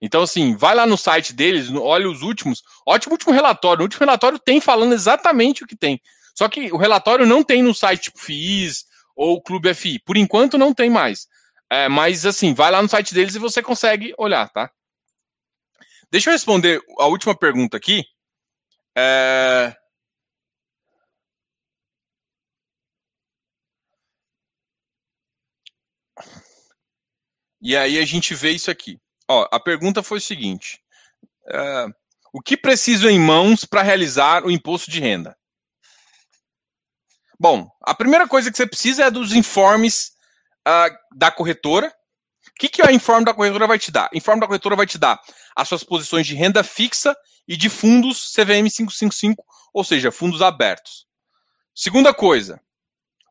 [0.00, 2.62] Então, assim, vai lá no site deles, olha os últimos.
[2.84, 3.82] Ótimo último relatório.
[3.82, 6.00] O último relatório tem falando exatamente o que tem.
[6.34, 10.00] Só que o relatório não tem no site tipo FIIs ou Clube FI.
[10.00, 11.28] Por enquanto não tem mais.
[11.72, 14.70] É, mas assim, vai lá no site deles e você consegue olhar, tá?
[16.10, 18.04] Deixa eu responder a última pergunta aqui.
[18.94, 19.74] É...
[27.58, 29.00] E aí a gente vê isso aqui.
[29.26, 30.78] Ó, a pergunta foi o seguinte:
[31.48, 31.86] é...
[32.34, 35.34] o que preciso em mãos para realizar o imposto de renda?
[37.40, 40.12] Bom, a primeira coisa que você precisa é dos informes
[40.66, 41.88] uh, da corretora.
[41.88, 44.10] O que, que a informe da corretora vai te dar?
[44.12, 45.20] A informe da corretora vai te dar
[45.54, 51.06] as suas posições de renda fixa e de fundos CVM 555, ou seja, fundos abertos.
[51.74, 52.60] Segunda coisa,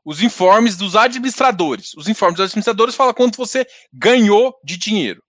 [0.03, 1.93] os informes dos administradores.
[1.95, 5.23] Os informes dos administradores falam quanto você ganhou de dinheiro.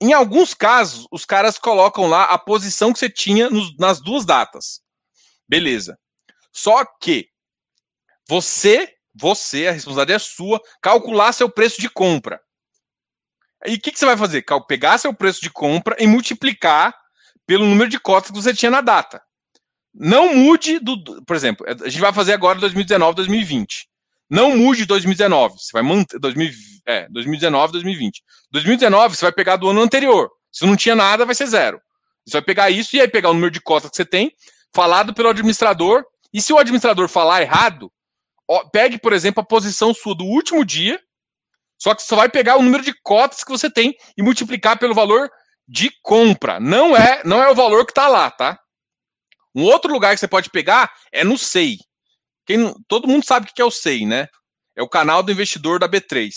[0.00, 4.24] Em alguns casos, os caras colocam lá a posição que você tinha nos, nas duas
[4.24, 4.80] datas.
[5.46, 5.98] Beleza.
[6.52, 7.28] Só que
[8.26, 12.40] você você, a responsabilidade é sua, calcular seu preço de compra.
[13.66, 14.44] E o que, que, você vai fazer?
[14.66, 16.94] Pegar seu preço de compra e multiplicar
[17.46, 19.20] pelo número de cotas que você tinha na data.
[19.92, 21.22] Não mude do.
[21.24, 23.88] Por exemplo, a gente vai fazer agora 2019, 2020.
[24.30, 25.58] Não mude 2019.
[25.58, 26.18] Você vai manter.
[26.18, 26.50] 2000,
[26.86, 28.22] é, 2019, 2020.
[28.52, 30.30] 2019, você vai pegar do ano anterior.
[30.52, 31.80] Se não tinha nada, vai ser zero.
[32.24, 34.32] Você vai pegar isso e aí pegar o número de cotas que você tem,
[34.72, 36.04] falado pelo administrador.
[36.32, 37.92] E se o administrador falar errado,
[38.72, 41.00] pegue, por exemplo, a posição sua do último dia,
[41.78, 44.94] só que você vai pegar o número de cotas que você tem e multiplicar pelo
[44.94, 45.30] valor
[45.66, 46.60] de compra.
[46.60, 48.58] Não é, não é o valor que está lá, tá?
[49.54, 51.78] Um outro lugar que você pode pegar é no SEI.
[52.46, 54.28] Quem, todo mundo sabe o que é o SEI, né?
[54.76, 56.30] É o canal do investidor da B3.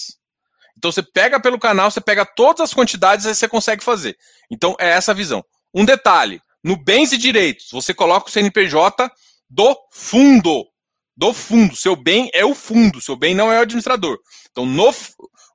[0.78, 4.18] Então você pega pelo canal, você pega todas as quantidades e você consegue fazer.
[4.50, 5.44] Então é essa a visão.
[5.74, 9.12] Um detalhe: no bens e direitos, você coloca o CNPJ
[9.50, 10.68] do fundo
[11.16, 11.76] do fundo.
[11.76, 14.18] Seu bem é o fundo, seu bem não é o administrador.
[14.52, 14.94] Então, no,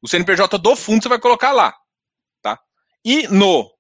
[0.02, 1.74] o CNPJ do fundo você vai colocar lá.
[2.42, 2.58] Tá?
[3.04, 3.70] E no,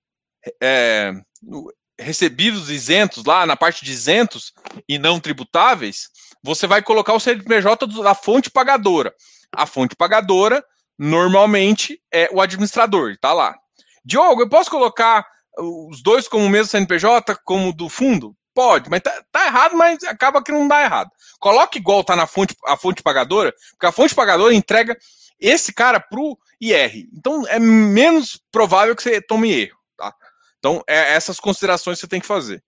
[0.62, 1.12] é,
[1.42, 4.52] no recebidos isentos, lá na parte de isentos
[4.88, 6.08] e não tributáveis,
[6.42, 9.12] você vai colocar o CNPJ da fonte pagadora.
[9.52, 10.64] A fonte pagadora,
[10.98, 13.56] normalmente, é o administrador, tá lá.
[14.04, 15.26] Diogo, eu posso colocar
[15.58, 18.36] os dois como o mesmo CNPJ, como do fundo?
[18.58, 21.12] Pode, mas tá, tá, errado, mas acaba que não dá errado.
[21.38, 24.98] Coloque igual tá na fonte, a fonte pagadora, porque a fonte pagadora entrega
[25.38, 27.06] esse cara pro IR.
[27.16, 30.12] Então é menos provável que você tome erro, tá?
[30.58, 32.60] Então é essas considerações que você tem que fazer.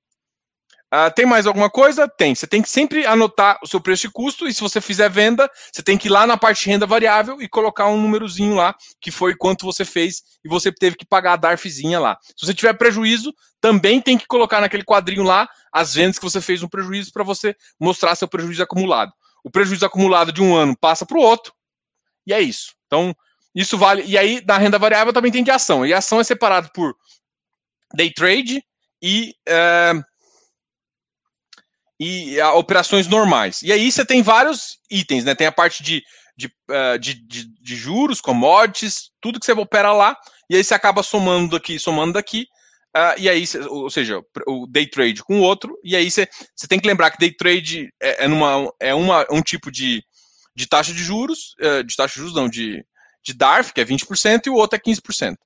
[0.92, 2.08] Uh, tem mais alguma coisa?
[2.08, 2.34] Tem.
[2.34, 5.48] Você tem que sempre anotar o seu preço de custo e se você fizer venda,
[5.72, 8.74] você tem que ir lá na parte de renda variável e colocar um númerozinho lá,
[9.00, 12.18] que foi quanto você fez e você teve que pagar a DARFzinha lá.
[12.36, 16.40] Se você tiver prejuízo, também tem que colocar naquele quadrinho lá as vendas que você
[16.40, 19.12] fez no prejuízo para você mostrar seu prejuízo acumulado.
[19.44, 21.52] O prejuízo acumulado de um ano passa para o outro
[22.26, 22.74] e é isso.
[22.86, 23.14] Então,
[23.54, 24.04] Isso vale.
[24.06, 25.84] E aí, na renda variável também tem de ação.
[25.84, 26.94] E ação é separado por
[27.94, 28.62] day trade
[29.02, 30.02] e, uh,
[32.00, 33.60] e uh, operações normais.
[33.62, 35.34] E aí você tem vários itens, né?
[35.34, 36.02] Tem a parte de,
[36.34, 40.16] de, uh, de, de, de, juros, commodities, tudo que você opera lá,
[40.48, 42.46] e aí você acaba somando daqui, somando daqui.
[43.18, 46.26] e aí, ou seja, o day trade com o outro, e aí você,
[46.56, 50.02] você tem que lembrar que day trade é, é, numa, é uma, um tipo de,
[50.56, 51.54] de taxa de juros,
[51.86, 52.82] de taxa de juros, não, de,
[53.22, 55.36] de DARF, que é 20%, e o outro é 15%.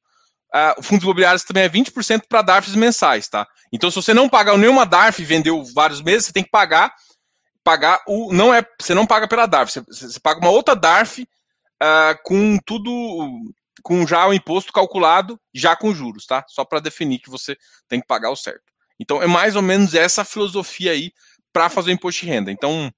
[0.55, 3.44] Uh, ah, o fundo imobiliário também é 20% para DARFs mensais, tá?
[3.72, 6.94] Então, se você não paga nenhuma DARF e vendeu vários meses, você tem que pagar
[7.64, 11.22] pagar o não é você não paga pela DARF, você, você paga uma outra DARF
[11.22, 13.52] uh, com tudo
[13.82, 16.44] com já o imposto calculado já com juros, tá?
[16.48, 17.57] Só para definir que você
[17.88, 18.62] tem que pagar o certo.
[19.00, 21.11] Então é mais ou menos essa filosofia aí
[21.52, 22.52] para fazer o imposto de renda.
[22.52, 22.92] Então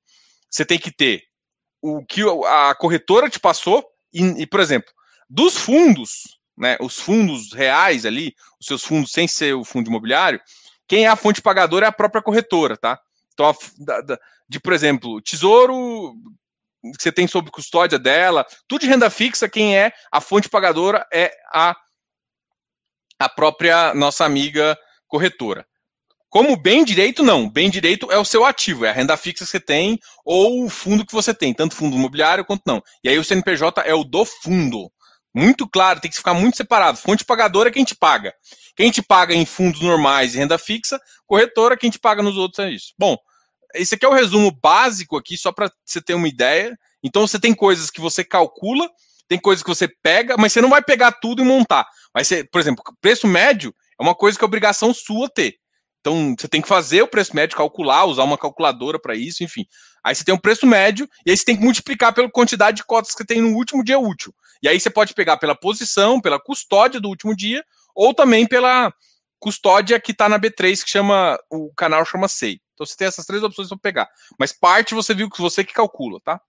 [0.51, 1.23] você tem que ter
[1.81, 4.93] o que a corretora te passou e, e, por exemplo,
[5.29, 10.41] dos fundos, né, os fundos reais ali, os seus fundos sem ser o fundo imobiliário,
[10.89, 12.99] quem é a fonte pagadora é a própria corretora, tá?
[13.35, 16.15] Então, a, da, da, de, por exemplo, tesouro
[16.97, 21.07] que você tem sob custódia dela, tudo de renda fixa, quem é a fonte pagadora
[21.13, 21.77] é a,
[23.19, 24.79] a própria nossa amiga
[25.09, 25.67] corretora.
[26.29, 27.49] Como bem direito, não.
[27.49, 30.69] Bem direito é o seu ativo, é a renda fixa que você tem ou o
[30.69, 32.83] fundo que você tem, tanto fundo imobiliário quanto não.
[33.03, 34.91] E aí o CNPJ é o do fundo.
[35.37, 36.97] Muito claro, tem que ficar muito separado.
[36.97, 38.33] Fonte pagadora é quem te paga.
[38.75, 42.61] Quem te paga em fundos normais e renda fixa, corretora, quem te paga nos outros
[42.61, 42.95] é isso.
[42.99, 43.19] Bom,
[43.75, 46.75] esse aqui é o resumo básico aqui, só para você ter uma ideia.
[47.03, 48.89] Então você tem coisas que você calcula,
[49.29, 51.87] tem coisas que você pega, mas você não vai pegar tudo e montar.
[52.15, 55.57] Vai ser, por exemplo, preço médio é uma coisa que é obrigação sua ter.
[56.01, 59.67] Então, você tem que fazer o preço médio, calcular, usar uma calculadora para isso, enfim.
[60.05, 62.85] Aí você tem um preço médio, e aí você tem que multiplicar pela quantidade de
[62.85, 64.33] cotas que tem no último dia útil.
[64.63, 68.93] E aí você pode pegar pela posição, pela custódia do último dia, ou também pela
[69.39, 72.61] custódia que está na B3, que chama, o canal chama SEI.
[72.75, 74.09] Então você tem essas três opções para pegar.
[74.39, 76.41] Mas parte você viu que você que calcula, tá?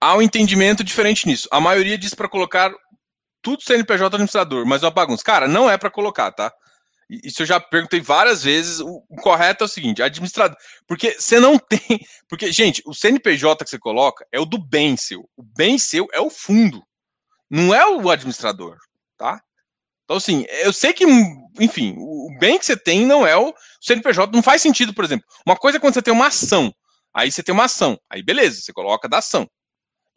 [0.00, 1.48] Há um entendimento diferente nisso.
[1.50, 2.72] A maioria diz para colocar
[3.42, 5.24] tudo CNPJ administrador, mas é uma bagunça.
[5.24, 6.52] Cara, não é para colocar, tá?
[7.08, 8.80] Isso eu já perguntei várias vezes.
[8.80, 10.56] O, correto é o seguinte: administrador.
[10.86, 12.00] Porque você não tem.
[12.28, 15.20] Porque, gente, o CNPJ que você coloca é o do bem seu.
[15.36, 16.82] O bem seu é o fundo.
[17.50, 18.76] Não é o administrador,
[19.16, 19.40] tá?
[20.04, 21.04] Então, assim, eu sei que,
[21.58, 24.32] enfim, o bem que você tem não é o CNPJ.
[24.32, 25.26] Não faz sentido, por exemplo.
[25.46, 26.72] Uma coisa é quando você tem uma ação.
[27.14, 27.98] Aí você tem uma ação.
[28.10, 29.48] Aí, beleza, você coloca da ação.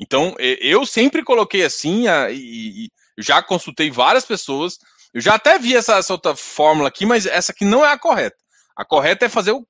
[0.01, 2.89] Então, eu sempre coloquei assim, e,
[3.19, 4.79] já consultei várias pessoas.
[5.13, 7.99] Eu já até vi essa, essa, outra fórmula aqui, mas essa aqui não é a
[7.99, 8.37] correta.
[8.75, 9.67] A correta é fazer o.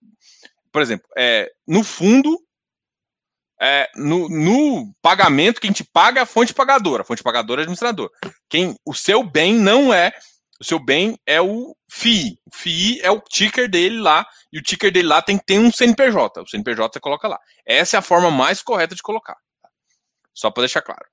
[0.71, 2.39] Por exemplo, é, no fundo,
[3.61, 7.01] é, no, no, pagamento, quem te paga é a fonte pagadora.
[7.01, 8.09] A fonte pagadora é administrador.
[8.49, 10.13] Quem, o seu bem não é.
[10.61, 12.39] O seu bem é o FII.
[12.45, 14.25] O FII é o ticker dele lá.
[14.53, 16.41] E o ticker dele lá tem que ter um CNPJ.
[16.41, 17.37] O CNPJ você coloca lá.
[17.65, 19.35] Essa é a forma mais correta de colocar.
[20.33, 21.05] Só para deixar claro.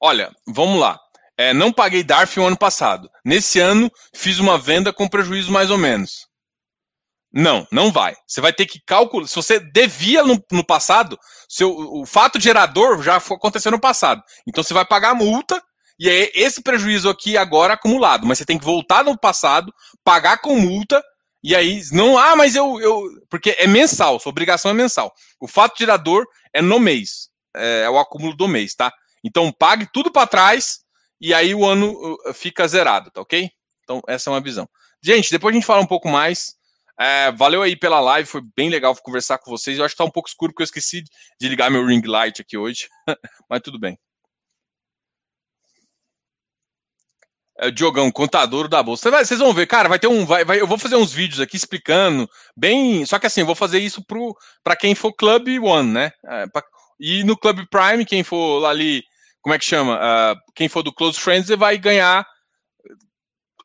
[0.00, 1.00] Olha, vamos lá.
[1.36, 3.10] É, não paguei DARF o ano passado.
[3.24, 6.28] Nesse ano, fiz uma venda com prejuízo mais ou menos.
[7.32, 8.14] Não, não vai.
[8.26, 9.26] Você vai ter que calcular.
[9.26, 14.22] Se você devia no, no passado, seu, o fato gerador já aconteceu no passado.
[14.46, 15.60] Então você vai pagar a multa
[15.98, 19.72] e é esse prejuízo aqui agora acumulado, mas você tem que voltar no passado,
[20.02, 21.02] pagar com multa,
[21.42, 25.12] e aí não, ah, mas eu, eu porque é mensal, sua obrigação é mensal.
[25.38, 28.92] O fato gerador é no mês, é, é o acúmulo do mês, tá?
[29.22, 30.80] Então pague tudo para trás
[31.20, 33.50] e aí o ano uh, fica zerado, tá ok?
[33.82, 34.68] Então essa é uma visão.
[35.02, 36.54] Gente, depois a gente fala um pouco mais.
[36.98, 39.78] É, valeu aí pela live, foi bem legal conversar com vocês.
[39.78, 41.02] Eu acho que tá um pouco escuro porque eu esqueci
[41.40, 42.88] de ligar meu ring light aqui hoje,
[43.50, 43.98] mas tudo bem.
[47.58, 49.10] É, Diogão, contador da bolsa.
[49.10, 50.26] Vocês vão ver, cara, vai ter um.
[50.26, 53.06] Vai, vai, eu vou fazer uns vídeos aqui explicando bem.
[53.06, 54.04] Só que assim, eu vou fazer isso
[54.62, 56.12] para quem for Club One, né?
[56.26, 56.62] É, pra,
[56.98, 59.04] e no Club Prime, quem for ali,
[59.40, 59.96] como é que chama?
[59.96, 62.26] Uh, quem for do Close Friends, vai ganhar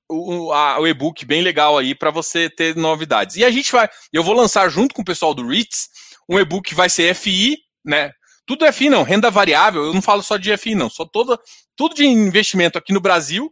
[0.08, 3.38] o, o e-book bem legal aí para você ter novidades.
[3.38, 3.90] E a gente vai.
[4.14, 5.88] Eu vou lançar junto com o pessoal do REITs
[6.28, 8.12] um e-book que vai ser FI, né?
[8.46, 11.40] Tudo FI, não, renda variável, eu não falo só de FI, não, só toda,
[11.76, 13.52] tudo de investimento aqui no Brasil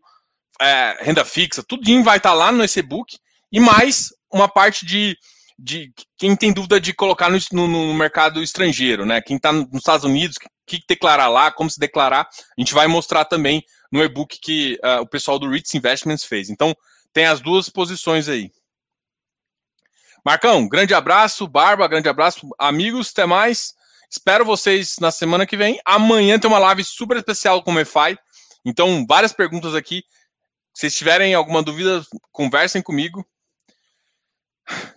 [0.61, 3.17] é, renda fixa, tudinho vai estar tá lá no e-book
[3.51, 5.17] e mais uma parte de,
[5.57, 9.21] de quem tem dúvida de colocar no, no, no mercado estrangeiro, né?
[9.21, 12.73] Quem está nos Estados Unidos, o que, que declarar lá, como se declarar, a gente
[12.73, 16.49] vai mostrar também no e-book que uh, o pessoal do Ritz Investments fez.
[16.49, 16.75] Então,
[17.13, 18.51] tem as duas posições aí.
[20.25, 21.47] Marcão, grande abraço.
[21.47, 22.47] Barba, grande abraço.
[22.59, 23.73] Amigos, até mais.
[24.09, 25.79] Espero vocês na semana que vem.
[25.85, 28.17] Amanhã tem uma live super especial com o MeFi.
[28.65, 30.03] Então, várias perguntas aqui.
[30.77, 33.25] Se tiverem alguma dúvida, conversem comigo.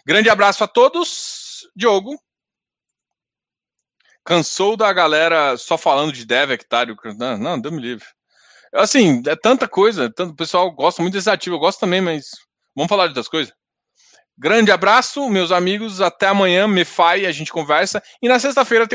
[0.05, 1.67] Grande abraço a todos.
[1.75, 2.21] Diogo.
[4.23, 6.95] Cansou da galera só falando de dev hectare?
[7.17, 8.05] Não, não, deu me livre.
[8.75, 10.13] Assim, é tanta coisa.
[10.13, 11.57] Tanto, o pessoal gosta muito desse ativo.
[11.57, 12.27] Eu gosto também, mas
[12.77, 13.55] vamos falar de outras coisas.
[14.37, 16.03] Grande abraço, meus amigos.
[16.03, 18.03] Até amanhã, MeFi, a gente conversa.
[18.21, 18.89] E na sexta-feira tem